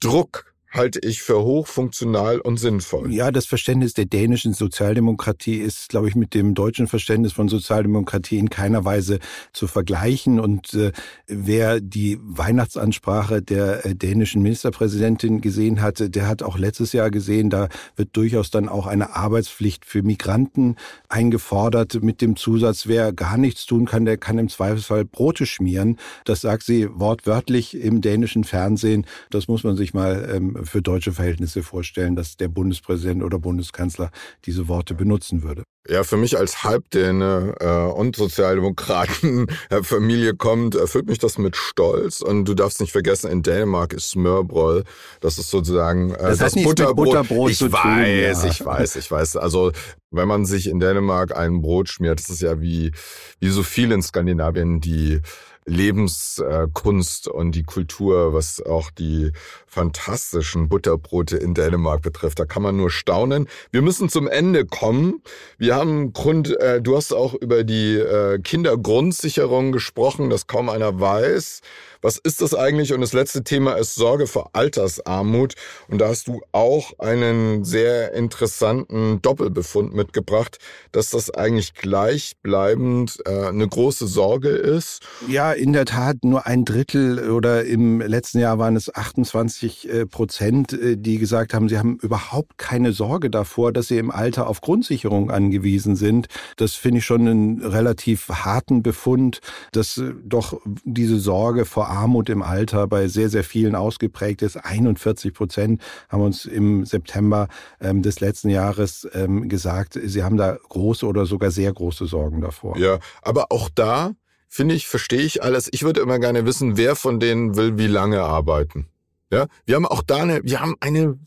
Druck, 0.00 0.53
halte 0.74 0.98
ich 0.98 1.22
für 1.22 1.42
hochfunktional 1.42 2.40
und 2.40 2.58
sinnvoll. 2.58 3.12
Ja, 3.12 3.30
das 3.30 3.46
Verständnis 3.46 3.94
der 3.94 4.06
dänischen 4.06 4.54
Sozialdemokratie 4.54 5.56
ist, 5.56 5.88
glaube 5.88 6.08
ich, 6.08 6.16
mit 6.16 6.34
dem 6.34 6.54
deutschen 6.54 6.88
Verständnis 6.88 7.32
von 7.32 7.48
Sozialdemokratie 7.48 8.38
in 8.38 8.50
keiner 8.50 8.84
Weise 8.84 9.20
zu 9.52 9.68
vergleichen. 9.68 10.40
Und 10.40 10.74
äh, 10.74 10.90
wer 11.28 11.80
die 11.80 12.18
Weihnachtsansprache 12.20 13.40
der 13.40 13.86
äh, 13.86 13.94
dänischen 13.94 14.42
Ministerpräsidentin 14.42 15.40
gesehen 15.40 15.80
hatte, 15.80 16.10
der 16.10 16.26
hat 16.26 16.42
auch 16.42 16.58
letztes 16.58 16.92
Jahr 16.92 17.10
gesehen, 17.10 17.50
da 17.50 17.68
wird 17.94 18.16
durchaus 18.16 18.50
dann 18.50 18.68
auch 18.68 18.86
eine 18.86 19.14
Arbeitspflicht 19.14 19.84
für 19.84 20.02
Migranten 20.02 20.74
eingefordert 21.08 22.02
mit 22.02 22.20
dem 22.20 22.34
Zusatz, 22.34 22.88
wer 22.88 23.12
gar 23.12 23.36
nichts 23.36 23.64
tun 23.66 23.84
kann, 23.84 24.04
der 24.04 24.16
kann 24.16 24.38
im 24.38 24.48
Zweifelsfall 24.48 25.04
Brote 25.04 25.46
schmieren. 25.46 25.98
Das 26.24 26.40
sagt 26.40 26.64
sie 26.64 26.88
wortwörtlich 26.90 27.76
im 27.76 28.00
dänischen 28.00 28.42
Fernsehen. 28.42 29.06
Das 29.30 29.46
muss 29.46 29.62
man 29.62 29.76
sich 29.76 29.94
mal 29.94 30.28
ähm, 30.34 30.63
für 30.64 30.82
deutsche 30.82 31.12
Verhältnisse 31.12 31.62
vorstellen, 31.62 32.16
dass 32.16 32.36
der 32.36 32.48
Bundespräsident 32.48 33.22
oder 33.22 33.38
Bundeskanzler 33.38 34.10
diese 34.44 34.68
Worte 34.68 34.94
benutzen 34.94 35.42
würde. 35.42 35.64
Ja, 35.86 36.02
für 36.02 36.16
mich 36.16 36.38
als 36.38 36.64
Halbdäne 36.64 37.56
äh, 37.60 37.92
und 37.92 38.16
Sozialdemokraten 38.16 39.48
Familie 39.82 40.34
kommt, 40.34 40.74
erfüllt 40.74 41.06
mich 41.06 41.18
das 41.18 41.36
mit 41.36 41.56
Stolz. 41.56 42.22
Und 42.22 42.46
du 42.46 42.54
darfst 42.54 42.80
nicht 42.80 42.92
vergessen, 42.92 43.30
in 43.30 43.42
Dänemark 43.42 43.92
ist 43.92 44.10
Smørbrød. 44.10 44.86
Das 45.20 45.36
ist 45.36 45.50
sozusagen 45.50 46.14
äh, 46.14 46.22
das, 46.22 46.38
das 46.38 46.54
Butterbrot. 46.54 47.08
Butterbrot. 47.08 47.50
Ich 47.50 47.60
weiß, 47.60 47.70
tun, 47.70 47.98
ja. 47.98 48.44
ich 48.50 48.64
weiß, 48.64 48.96
ich 48.96 49.10
weiß. 49.10 49.36
Also 49.36 49.72
wenn 50.10 50.26
man 50.26 50.46
sich 50.46 50.68
in 50.68 50.80
Dänemark 50.80 51.36
ein 51.36 51.60
Brot 51.60 51.90
schmiert, 51.90 52.18
das 52.18 52.30
ist 52.30 52.40
ja 52.40 52.62
wie 52.62 52.92
wie 53.40 53.50
so 53.50 53.62
viel 53.62 53.92
in 53.92 54.00
Skandinavien 54.00 54.80
die 54.80 55.20
Lebenskunst 55.66 57.28
und 57.28 57.52
die 57.52 57.62
Kultur, 57.62 58.34
was 58.34 58.60
auch 58.64 58.90
die 58.90 59.32
fantastischen 59.66 60.68
Butterbrote 60.68 61.36
in 61.36 61.54
Dänemark 61.54 62.02
betrifft. 62.02 62.38
Da 62.38 62.44
kann 62.44 62.62
man 62.62 62.76
nur 62.76 62.90
staunen. 62.90 63.48
Wir 63.70 63.82
müssen 63.82 64.08
zum 64.08 64.28
Ende 64.28 64.66
kommen. 64.66 65.22
Wir 65.58 65.74
haben 65.74 66.12
Grund, 66.12 66.56
äh, 66.60 66.80
du 66.80 66.96
hast 66.96 67.12
auch 67.12 67.34
über 67.34 67.64
die 67.64 67.96
äh, 67.96 68.38
Kindergrundsicherung 68.38 69.72
gesprochen, 69.72 70.30
dass 70.30 70.46
kaum 70.46 70.68
einer 70.68 71.00
weiß. 71.00 71.60
Was 72.04 72.18
ist 72.18 72.42
das 72.42 72.52
eigentlich? 72.52 72.92
Und 72.92 73.00
das 73.00 73.14
letzte 73.14 73.44
Thema 73.44 73.78
ist 73.78 73.94
Sorge 73.94 74.26
vor 74.26 74.50
Altersarmut. 74.52 75.54
Und 75.88 76.02
da 76.02 76.08
hast 76.08 76.28
du 76.28 76.42
auch 76.52 76.98
einen 76.98 77.64
sehr 77.64 78.12
interessanten 78.12 79.22
Doppelbefund 79.22 79.94
mitgebracht, 79.94 80.58
dass 80.92 81.08
das 81.08 81.30
eigentlich 81.30 81.72
gleichbleibend 81.72 83.22
äh, 83.24 83.46
eine 83.46 83.66
große 83.66 84.06
Sorge 84.06 84.50
ist. 84.50 85.00
Ja, 85.28 85.52
in 85.52 85.72
der 85.72 85.86
Tat 85.86 86.18
nur 86.24 86.46
ein 86.46 86.66
Drittel 86.66 87.30
oder 87.30 87.64
im 87.64 88.02
letzten 88.02 88.38
Jahr 88.38 88.58
waren 88.58 88.76
es 88.76 88.94
28 88.94 89.88
äh, 89.88 90.04
Prozent, 90.04 90.74
äh, 90.74 90.98
die 90.98 91.16
gesagt 91.16 91.54
haben, 91.54 91.70
sie 91.70 91.78
haben 91.78 91.96
überhaupt 92.02 92.58
keine 92.58 92.92
Sorge 92.92 93.30
davor, 93.30 93.72
dass 93.72 93.88
sie 93.88 93.96
im 93.96 94.10
Alter 94.10 94.46
auf 94.46 94.60
Grundsicherung 94.60 95.30
angewiesen 95.30 95.96
sind. 95.96 96.26
Das 96.58 96.74
finde 96.74 96.98
ich 96.98 97.06
schon 97.06 97.26
einen 97.26 97.62
relativ 97.62 98.28
harten 98.28 98.82
Befund, 98.82 99.40
dass 99.72 99.96
äh, 99.96 100.12
doch 100.22 100.60
diese 100.84 101.18
Sorge 101.18 101.64
vor 101.64 101.93
Armut 101.94 102.28
im 102.28 102.42
Alter 102.42 102.86
bei 102.86 103.08
sehr, 103.08 103.28
sehr 103.28 103.44
vielen 103.44 103.74
ausgeprägt 103.74 104.42
ist. 104.42 104.56
41 104.56 105.32
Prozent 105.32 105.82
haben 106.08 106.22
uns 106.22 106.44
im 106.44 106.84
September 106.84 107.48
ähm, 107.80 108.02
des 108.02 108.20
letzten 108.20 108.48
Jahres 108.50 109.08
ähm, 109.12 109.48
gesagt, 109.48 109.98
sie 110.02 110.22
haben 110.22 110.36
da 110.36 110.56
große 110.68 111.06
oder 111.06 111.26
sogar 111.26 111.50
sehr 111.50 111.72
große 111.72 112.06
Sorgen 112.06 112.40
davor. 112.40 112.76
Ja, 112.76 112.98
aber 113.22 113.46
auch 113.50 113.68
da 113.74 114.12
finde 114.48 114.74
ich, 114.74 114.86
verstehe 114.86 115.22
ich 115.22 115.42
alles. 115.42 115.68
Ich 115.72 115.82
würde 115.82 116.00
immer 116.00 116.18
gerne 116.18 116.46
wissen, 116.46 116.76
wer 116.76 116.96
von 116.96 117.20
denen 117.20 117.56
will 117.56 117.78
wie 117.78 117.86
lange 117.86 118.22
arbeiten. 118.22 118.86
Ja, 119.30 119.46
wir 119.66 119.76
haben 119.76 119.86
auch 119.86 120.02
da 120.02 120.18
eine, 120.18 120.42
wir 120.44 120.60
haben 120.60 120.76
eine 120.80 121.18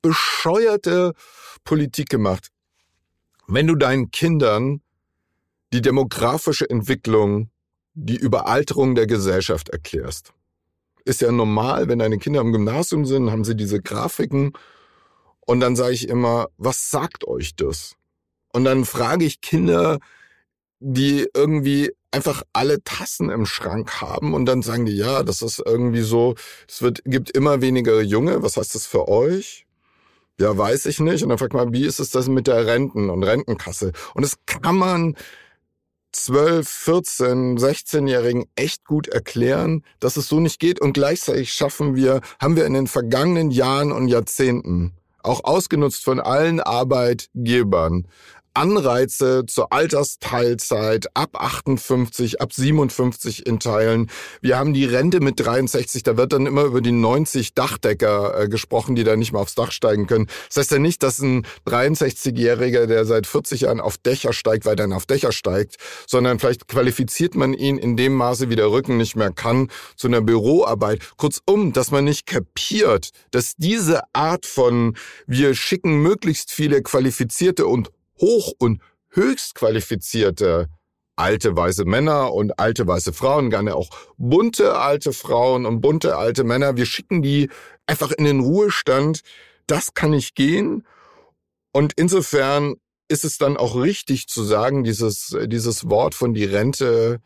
bescheuerte 0.00 1.12
Politik 1.64 2.08
gemacht. 2.08 2.48
Wenn 3.46 3.66
du 3.66 3.74
deinen 3.74 4.10
Kindern 4.10 4.80
die 5.72 5.82
demografische 5.82 6.68
Entwicklung 6.68 7.50
die 7.94 8.16
Überalterung 8.16 8.94
der 8.94 9.06
Gesellschaft 9.06 9.68
erklärst. 9.68 10.32
Ist 11.04 11.20
ja 11.20 11.32
normal, 11.32 11.88
wenn 11.88 11.98
deine 11.98 12.18
Kinder 12.18 12.40
im 12.40 12.52
Gymnasium 12.52 13.04
sind, 13.04 13.30
haben 13.30 13.44
sie 13.44 13.56
diese 13.56 13.80
Grafiken 13.80 14.52
und 15.40 15.60
dann 15.60 15.76
sage 15.76 15.94
ich 15.94 16.08
immer, 16.08 16.46
was 16.56 16.90
sagt 16.90 17.26
euch 17.26 17.56
das? 17.56 17.96
Und 18.52 18.64
dann 18.64 18.84
frage 18.84 19.24
ich 19.24 19.40
Kinder, 19.40 19.98
die 20.78 21.28
irgendwie 21.34 21.92
einfach 22.10 22.42
alle 22.52 22.82
Tassen 22.84 23.30
im 23.30 23.46
Schrank 23.46 24.00
haben 24.00 24.34
und 24.34 24.46
dann 24.46 24.62
sagen 24.62 24.84
die, 24.84 24.96
ja, 24.96 25.22
das 25.22 25.42
ist 25.42 25.62
irgendwie 25.64 26.02
so, 26.02 26.34
es 26.68 26.82
wird, 26.82 27.02
gibt 27.04 27.30
immer 27.30 27.60
weniger 27.62 28.00
Junge, 28.02 28.42
was 28.42 28.56
heißt 28.56 28.74
das 28.74 28.86
für 28.86 29.08
euch? 29.08 29.66
Ja, 30.38 30.56
weiß 30.56 30.86
ich 30.86 30.98
nicht. 31.00 31.22
Und 31.22 31.28
dann 31.28 31.38
fragt 31.38 31.54
man, 31.54 31.72
wie 31.72 31.86
ist 31.86 32.00
es 32.00 32.10
das 32.10 32.28
mit 32.28 32.46
der 32.46 32.66
Renten 32.66 33.10
und 33.10 33.22
Rentenkasse? 33.22 33.92
Und 34.14 34.22
das 34.22 34.36
kann 34.46 34.76
man 34.76 35.16
12, 36.12 36.68
14, 36.68 37.58
16-Jährigen 37.58 38.44
echt 38.54 38.84
gut 38.84 39.08
erklären, 39.08 39.82
dass 40.00 40.16
es 40.16 40.28
so 40.28 40.40
nicht 40.40 40.60
geht. 40.60 40.80
Und 40.80 40.92
gleichzeitig 40.92 41.52
schaffen 41.52 41.96
wir, 41.96 42.20
haben 42.40 42.56
wir 42.56 42.66
in 42.66 42.74
den 42.74 42.86
vergangenen 42.86 43.50
Jahren 43.50 43.92
und 43.92 44.08
Jahrzehnten 44.08 44.92
auch 45.22 45.44
ausgenutzt 45.44 46.04
von 46.04 46.20
allen 46.20 46.60
Arbeitgebern, 46.60 48.06
Anreize 48.54 49.44
zur 49.46 49.72
Altersteilzeit 49.72 51.08
ab 51.14 51.30
58, 51.40 52.40
ab 52.40 52.52
57 52.52 53.46
in 53.46 53.60
Teilen. 53.60 54.10
Wir 54.40 54.58
haben 54.58 54.74
die 54.74 54.84
Rente 54.84 55.20
mit 55.20 55.40
63, 55.40 56.02
da 56.02 56.16
wird 56.16 56.32
dann 56.32 56.46
immer 56.46 56.64
über 56.64 56.80
die 56.80 56.92
90 56.92 57.54
Dachdecker 57.54 58.42
äh, 58.42 58.48
gesprochen, 58.48 58.94
die 58.94 59.04
da 59.04 59.16
nicht 59.16 59.32
mehr 59.32 59.40
aufs 59.40 59.54
Dach 59.54 59.72
steigen 59.72 60.06
können. 60.06 60.28
Das 60.48 60.58
heißt 60.58 60.72
ja 60.72 60.78
nicht, 60.78 61.02
dass 61.02 61.18
ein 61.20 61.46
63-Jähriger, 61.66 62.86
der 62.86 63.04
seit 63.04 63.26
40 63.26 63.62
Jahren 63.62 63.80
auf 63.80 63.98
Dächer 63.98 64.32
steigt, 64.32 64.66
weiterhin 64.66 64.92
auf 64.92 65.06
Dächer 65.06 65.32
steigt, 65.32 65.76
sondern 66.06 66.38
vielleicht 66.38 66.68
qualifiziert 66.68 67.34
man 67.34 67.54
ihn 67.54 67.78
in 67.78 67.96
dem 67.96 68.14
Maße, 68.14 68.50
wie 68.50 68.56
der 68.56 68.70
Rücken 68.70 68.96
nicht 68.96 69.16
mehr 69.16 69.32
kann, 69.32 69.68
zu 69.96 70.08
einer 70.08 70.20
Büroarbeit. 70.20 71.00
Kurzum, 71.16 71.72
dass 71.72 71.90
man 71.90 72.04
nicht 72.04 72.26
kapiert, 72.26 73.10
dass 73.30 73.54
diese 73.56 74.02
Art 74.12 74.46
von 74.46 74.96
wir 75.26 75.54
schicken 75.54 76.02
möglichst 76.02 76.50
viele 76.52 76.82
qualifizierte 76.82 77.66
und 77.66 77.90
hoch- 78.22 78.54
und 78.58 78.80
höchst 79.10 79.54
qualifizierte 79.54 80.68
alte 81.16 81.54
weiße 81.54 81.84
Männer 81.84 82.32
und 82.32 82.58
alte 82.58 82.86
weiße 82.86 83.12
Frauen, 83.12 83.50
gerne 83.50 83.76
auch 83.76 83.90
bunte 84.16 84.78
alte 84.78 85.12
Frauen 85.12 85.66
und 85.66 85.82
bunte 85.82 86.16
alte 86.16 86.42
Männer. 86.42 86.76
Wir 86.76 86.86
schicken 86.86 87.20
die 87.20 87.50
einfach 87.86 88.12
in 88.12 88.24
den 88.24 88.40
Ruhestand. 88.40 89.20
Das 89.66 89.92
kann 89.92 90.12
nicht 90.12 90.34
gehen. 90.34 90.86
Und 91.72 91.92
insofern 91.96 92.76
ist 93.08 93.24
es 93.24 93.36
dann 93.36 93.58
auch 93.58 93.76
richtig 93.76 94.28
zu 94.28 94.42
sagen, 94.42 94.84
dieses, 94.84 95.36
dieses 95.46 95.90
Wort 95.90 96.14
von 96.14 96.32
die 96.32 96.44
Rente 96.44 97.20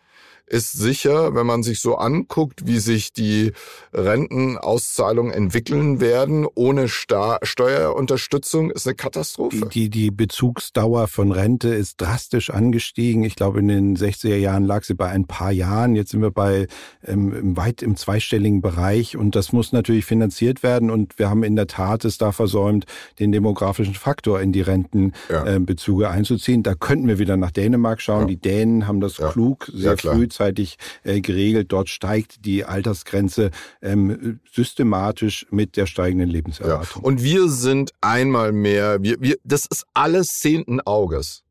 ist 0.46 0.72
sicher, 0.72 1.34
wenn 1.34 1.46
man 1.46 1.62
sich 1.62 1.80
so 1.80 1.96
anguckt, 1.96 2.66
wie 2.66 2.78
sich 2.78 3.12
die 3.12 3.52
Rentenauszahlungen 3.92 5.32
entwickeln 5.32 6.00
werden, 6.00 6.46
ohne 6.54 6.88
Sta 6.88 7.38
Steuerunterstützung, 7.42 8.70
ist 8.70 8.86
eine 8.86 8.94
Katastrophe. 8.94 9.68
Die, 9.72 9.90
die 9.90 10.10
Bezugsdauer 10.10 11.08
von 11.08 11.32
Rente 11.32 11.68
ist 11.68 12.00
drastisch 12.00 12.50
angestiegen. 12.50 13.24
Ich 13.24 13.34
glaube, 13.34 13.58
in 13.58 13.68
den 13.68 13.96
60er 13.96 14.36
Jahren 14.36 14.64
lag 14.64 14.84
sie 14.84 14.94
bei 14.94 15.08
ein 15.08 15.26
paar 15.26 15.50
Jahren. 15.50 15.96
Jetzt 15.96 16.12
sind 16.12 16.22
wir 16.22 16.30
bei 16.30 16.68
ähm, 17.04 17.56
weit 17.56 17.82
im 17.82 17.96
zweistelligen 17.96 18.60
Bereich 18.60 19.16
und 19.16 19.34
das 19.34 19.52
muss 19.52 19.72
natürlich 19.72 20.04
finanziert 20.04 20.62
werden. 20.62 20.90
Und 20.90 21.18
wir 21.18 21.28
haben 21.28 21.42
in 21.42 21.56
der 21.56 21.66
Tat 21.66 22.04
es 22.04 22.18
da 22.18 22.30
versäumt, 22.30 22.86
den 23.18 23.32
demografischen 23.32 23.94
Faktor 23.94 24.40
in 24.40 24.52
die 24.52 24.60
Rentenbezüge 24.60 26.02
ja. 26.04 26.10
äh, 26.10 26.12
einzuziehen. 26.12 26.62
Da 26.62 26.74
könnten 26.74 27.08
wir 27.08 27.18
wieder 27.18 27.36
nach 27.36 27.50
Dänemark 27.50 28.00
schauen. 28.00 28.22
Ja. 28.22 28.26
Die 28.26 28.36
Dänen 28.36 28.86
haben 28.86 29.00
das 29.00 29.18
ja. 29.18 29.30
klug 29.30 29.70
sehr 29.74 29.96
früh 29.98 30.28
frühzeitig 30.36 30.76
äh, 31.02 31.20
geregelt. 31.20 31.72
Dort 31.72 31.88
steigt 31.88 32.44
die 32.44 32.64
Altersgrenze 32.64 33.50
ähm, 33.82 34.40
systematisch 34.52 35.46
mit 35.50 35.76
der 35.76 35.86
steigenden 35.86 36.28
Lebenserwartung. 36.28 37.02
Ja. 37.02 37.06
Und 37.06 37.22
wir 37.22 37.48
sind 37.48 37.92
einmal 38.00 38.52
mehr, 38.52 39.02
wir, 39.02 39.20
wir, 39.20 39.36
das 39.44 39.66
ist 39.66 39.84
alles 39.94 40.38
sehenden 40.40 40.80
Auges. 40.80 41.42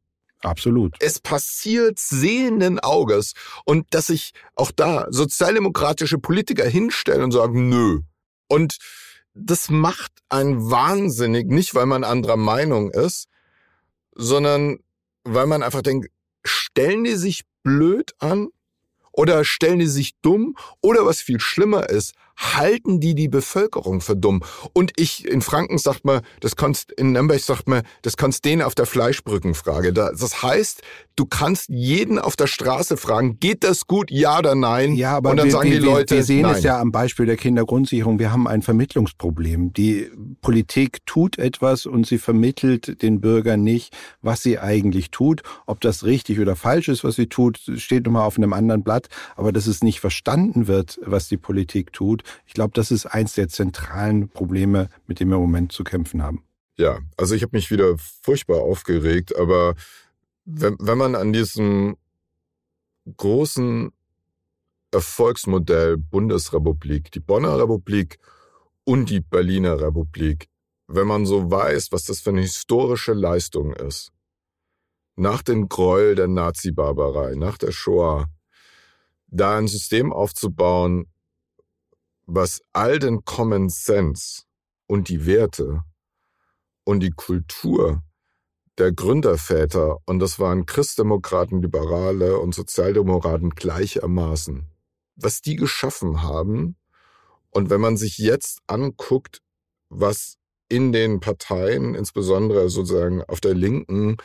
Absolut. 0.41 0.95
Es 0.99 1.19
passiert 1.19 1.97
sehenden 1.97 2.79
Auges. 2.79 3.33
Und 3.65 3.87
dass 3.91 4.07
sich 4.07 4.33
auch 4.55 4.71
da 4.71 5.07
sozialdemokratische 5.09 6.19
Politiker 6.19 6.65
hinstellen 6.65 7.23
und 7.23 7.31
sagen, 7.31 7.69
nö. 7.69 8.01
Und 8.47 8.77
das 9.33 9.69
macht 9.69 10.11
einen 10.29 10.69
wahnsinnig, 10.69 11.47
nicht 11.47 11.73
weil 11.73 11.87
man 11.87 12.03
anderer 12.03 12.37
Meinung 12.37 12.91
ist, 12.91 13.27
sondern 14.13 14.77
weil 15.23 15.47
man 15.47 15.63
einfach 15.63 15.81
denkt, 15.81 16.09
stellen 16.45 17.03
die 17.03 17.15
sich 17.15 17.41
blöd 17.63 18.13
an 18.19 18.49
oder 19.15 19.43
stellen 19.43 19.80
die 19.80 19.88
sich 19.88 20.13
dumm 20.21 20.56
oder 20.82 21.06
was 21.06 21.21
viel 21.21 21.39
schlimmer 21.39 21.89
ist, 21.89 22.13
halten 22.38 22.99
die 22.99 23.15
die 23.15 23.30
Bevölkerung 23.30 24.01
für 24.01 24.15
dumm. 24.15 24.43
Und 24.73 24.91
ich, 24.97 25.25
in 25.25 25.41
Franken 25.41 25.78
sagt 25.78 26.06
man, 26.06 26.21
das 26.41 26.56
kannst, 26.56 26.91
in 26.91 27.13
Nürnberg 27.13 27.39
sagt 27.39 27.67
man, 27.67 27.84
das 28.01 28.17
kannst 28.17 28.45
den 28.45 28.62
auf 28.62 28.75
der 28.75 28.86
Fleischbrückenfrage. 28.86 29.93
Das 29.93 30.43
heißt, 30.43 30.82
du 31.15 31.25
kannst 31.25 31.69
jeden 31.69 32.19
auf 32.19 32.36
der 32.36 32.47
Straße 32.47 32.97
fragen, 32.97 33.39
geht 33.39 33.63
das 33.63 33.88
gut, 33.88 34.12
ja 34.12 34.39
oder 34.39 34.56
nein? 34.56 34.95
Ja, 34.95 35.17
aber 35.17 35.32
und 35.32 35.38
dann 35.38 35.47
wir, 35.47 35.51
sagen 35.51 35.71
die 35.71 35.82
wir, 35.82 35.86
Leute, 35.86 36.15
wir 36.15 36.23
sehen 36.23 36.43
nein. 36.43 36.56
es 36.56 36.63
ja 36.63 36.80
am 36.80 36.91
Beispiel 36.91 37.25
der 37.25 37.38
Kindergrundsicherung. 37.38 38.19
Wir 38.19 38.32
haben 38.32 38.47
ein 38.47 38.62
Vermittlungsproblem. 38.62 39.73
Die 39.73 40.10
Politik 40.41 41.06
tut 41.06 41.38
etwas 41.38 41.86
und 41.86 42.06
sie 42.06 42.17
vermittelt 42.17 43.01
den 43.01 43.21
Bürgern 43.21 43.63
nicht, 43.63 43.95
was 44.21 44.43
sie 44.43 44.60
eigentlich 44.60 45.12
tut. 45.12 45.43
Ob 45.65 45.82
das 45.82 46.04
richtig 46.04 46.39
oder 46.39 46.56
falsch 46.56 46.89
ist, 46.89 47.04
was 47.04 47.15
sie 47.15 47.28
tut, 47.28 47.60
steht 47.78 48.06
nochmal 48.06 48.25
auf 48.25 48.38
einem 48.38 48.54
anderen 48.54 48.84
Blatt. 48.84 49.08
Aber 49.36 49.51
dass 49.51 49.67
es 49.67 49.84
nicht 49.84 49.99
verstanden 49.99 50.67
wird, 50.67 50.99
was 51.04 51.28
die 51.28 51.38
Politik 51.38 51.93
tut, 51.93 52.23
ich 52.45 52.54
glaube, 52.54 52.71
das 52.73 52.91
ist 52.91 53.06
eins 53.06 53.34
der 53.34 53.47
zentralen 53.47 54.30
Probleme, 54.30 54.89
mit 55.08 55.19
dem 55.19 55.30
wir 55.30 55.36
im 55.36 55.41
Moment 55.41 55.71
zu 55.71 55.84
kämpfen 55.84 56.21
haben. 56.21 56.43
Ja, 56.78 56.99
also 57.15 57.36
ich 57.36 57.41
habe 57.41 57.56
mich 57.56 57.71
wieder 57.71 57.95
furchtbar 58.21 58.58
aufgeregt, 58.58 59.38
aber 59.38 59.75
wenn, 60.45 60.77
wenn 60.79 60.97
man 60.97 61.15
an 61.15 61.34
diesem 61.34 61.97
großen 63.17 63.91
Erfolgsmodell 64.91 65.97
Bundesrepublik, 65.97 67.12
die 67.12 67.19
Bonner 67.19 67.60
Republik 67.60 68.19
und 68.84 69.10
die 69.10 69.19
Berliner 69.19 69.81
Republik, 69.81 70.47
wenn 70.88 71.08
man 71.08 71.25
so 71.25 71.51
weiß, 71.51 71.91
was 71.91 72.05
das 72.05 72.21
für 72.21 72.29
eine 72.29 72.41
historische 72.41 73.13
Leistung 73.13 73.73
ist, 73.73 74.12
nach 75.15 75.41
den 75.41 75.67
Gräuel 75.67 76.15
der 76.15 76.27
Nazi-Barbarei, 76.27 77.36
nach 77.36 77.58
der 77.58 77.71
Shoah, 77.71 78.29
da 79.27 79.58
ein 79.58 79.67
System 79.67 80.13
aufzubauen, 80.13 81.08
was 82.25 82.62
all 82.73 82.99
den 82.99 83.25
Common 83.25 83.69
Sense 83.69 84.43
und 84.88 85.10
die 85.10 85.25
Werte 85.25 85.84
und 86.84 86.99
die 87.01 87.12
Kultur 87.12 88.03
der 88.77 88.91
Gründerväter, 88.91 89.99
und 90.05 90.19
das 90.19 90.39
waren 90.39 90.65
Christdemokraten, 90.65 91.61
Liberale 91.61 92.39
und 92.39 92.53
Sozialdemokraten 92.53 93.51
gleichermaßen, 93.51 94.65
was 95.15 95.41
die 95.41 95.55
geschaffen 95.55 96.21
haben. 96.21 96.75
Und 97.51 97.69
wenn 97.69 97.79
man 97.79 97.95
sich 97.95 98.17
jetzt 98.17 98.59
anguckt, 98.67 99.41
was 99.89 100.38
in 100.67 100.91
den 100.91 101.19
Parteien, 101.19 101.95
insbesondere 101.95 102.69
sozusagen 102.69 103.23
auf 103.23 103.39
der 103.39 103.53
Linken, 103.53 104.17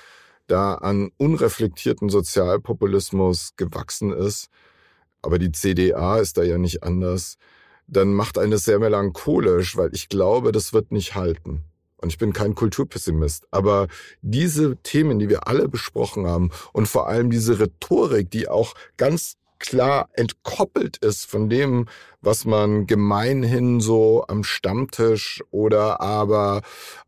da 0.47 0.75
an 0.75 1.11
unreflektierten 1.17 2.09
Sozialpopulismus 2.09 3.53
gewachsen 3.57 4.13
ist, 4.13 4.49
aber 5.23 5.39
die 5.39 5.53
CDA 5.53 6.19
ist 6.19 6.39
da 6.39 6.43
ja 6.43 6.59
nicht 6.59 6.83
anders, 6.83 7.37
dann 7.87 8.15
macht 8.15 8.39
eines 8.39 8.65
sehr 8.65 8.79
melancholisch, 8.79 9.77
weil 9.77 9.91
ich 9.95 10.09
glaube, 10.09 10.51
das 10.51 10.73
wird 10.73 10.91
nicht 10.93 11.15
halten. 11.15 11.70
Und 12.01 12.09
ich 12.11 12.19
bin 12.19 12.33
kein 12.33 12.55
Kulturpessimist. 12.55 13.47
Aber 13.51 13.89
diese 14.23 14.77
Themen, 14.83 15.19
die 15.19 15.29
wir 15.29 15.47
alle 15.47 15.69
besprochen 15.69 16.27
haben 16.27 16.51
und 16.73 16.89
vor 16.89 17.09
allem 17.09 17.31
diese 17.31 17.61
Rhetorik, 17.61 18.31
die 18.31 18.49
auch 18.49 18.75
ganz 18.97 19.37
klar 19.61 20.09
entkoppelt 20.15 20.97
ist 20.97 21.27
von 21.27 21.49
dem, 21.49 21.87
was 22.21 22.45
man 22.45 22.87
gemeinhin 22.87 23.81
so 23.81 24.25
am 24.27 24.43
Stammtisch 24.43 25.43
oder 25.51 26.01
aber 26.01 26.63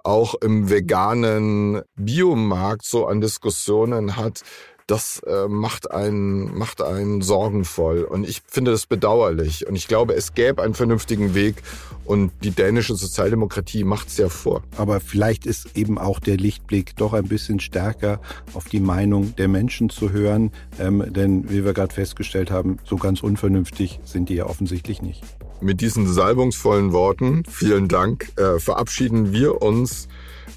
auch 0.05 0.35
im 0.37 0.70
veganen 0.70 1.83
Biomarkt 1.96 2.85
so 2.85 3.07
an 3.07 3.20
Diskussionen 3.20 4.16
hat, 4.16 4.42
das 4.87 5.21
äh, 5.27 5.49
macht 5.49 5.90
einen, 5.90 6.57
macht 6.57 6.83
einen 6.83 7.23
sorgenvoll. 7.23 8.03
Und 8.03 8.29
ich 8.29 8.42
finde 8.47 8.71
das 8.71 8.87
bedauerlich. 8.87 9.66
Und 9.66 9.77
ich 9.77 9.88
glaube, 9.88 10.14
es 10.14 10.35
gäbe 10.35 10.62
einen 10.62 10.75
vernünftigen 10.75 11.35
Weg. 11.35 11.62
Und 12.05 12.33
die 12.42 12.51
dänische 12.51 12.95
Sozialdemokratie 12.95 13.85
macht 13.85 14.09
es 14.09 14.16
ja 14.16 14.29
vor. 14.29 14.62
Aber 14.77 15.01
vielleicht 15.01 15.47
ist 15.47 15.77
eben 15.77 15.99
auch 15.99 16.18
der 16.18 16.37
Lichtblick 16.37 16.97
doch 16.97 17.12
ein 17.12 17.29
bisschen 17.29 17.61
stärker 17.61 18.21
auf 18.55 18.68
die 18.68 18.81
Meinung 18.81 19.37
der 19.37 19.49
Menschen 19.49 19.88
zu 19.88 20.11
hören. 20.11 20.51
Ähm, 20.81 21.05
denn 21.12 21.49
wie 21.51 21.64
wir 21.64 21.73
gerade 21.73 21.95
festgestellt 21.95 22.51
haben, 22.51 22.79
so 22.85 22.97
ganz 22.97 23.23
unvernünftig 23.23 24.01
sind 24.05 24.29
die 24.29 24.35
ja 24.35 24.47
offensichtlich 24.47 25.01
nicht. 25.01 25.23
Mit 25.61 25.81
diesen 25.81 26.12
salbungsvollen 26.12 26.92
Worten, 26.92 27.45
vielen 27.49 27.87
Dank, 27.87 28.33
äh, 28.37 28.59
verabschieden 28.59 29.33
wir 29.33 29.62
uns 29.62 30.09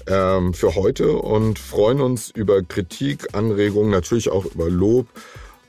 ähm, 0.06 0.54
für 0.54 0.74
heute 0.74 1.12
und 1.12 1.58
freuen 1.58 2.00
uns 2.00 2.30
über 2.30 2.62
Kritik, 2.62 3.34
Anregungen, 3.34 3.90
natürlich 3.90 4.30
auch 4.30 4.44
über 4.46 4.70
Lob 4.70 5.08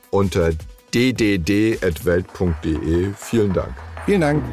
unter 0.10 0.52
ddd.welt.de. 0.94 1.80
Vielen 3.16 3.54
Dank. 3.54 3.74
Vielen 4.06 4.22
Dank. 4.22 4.44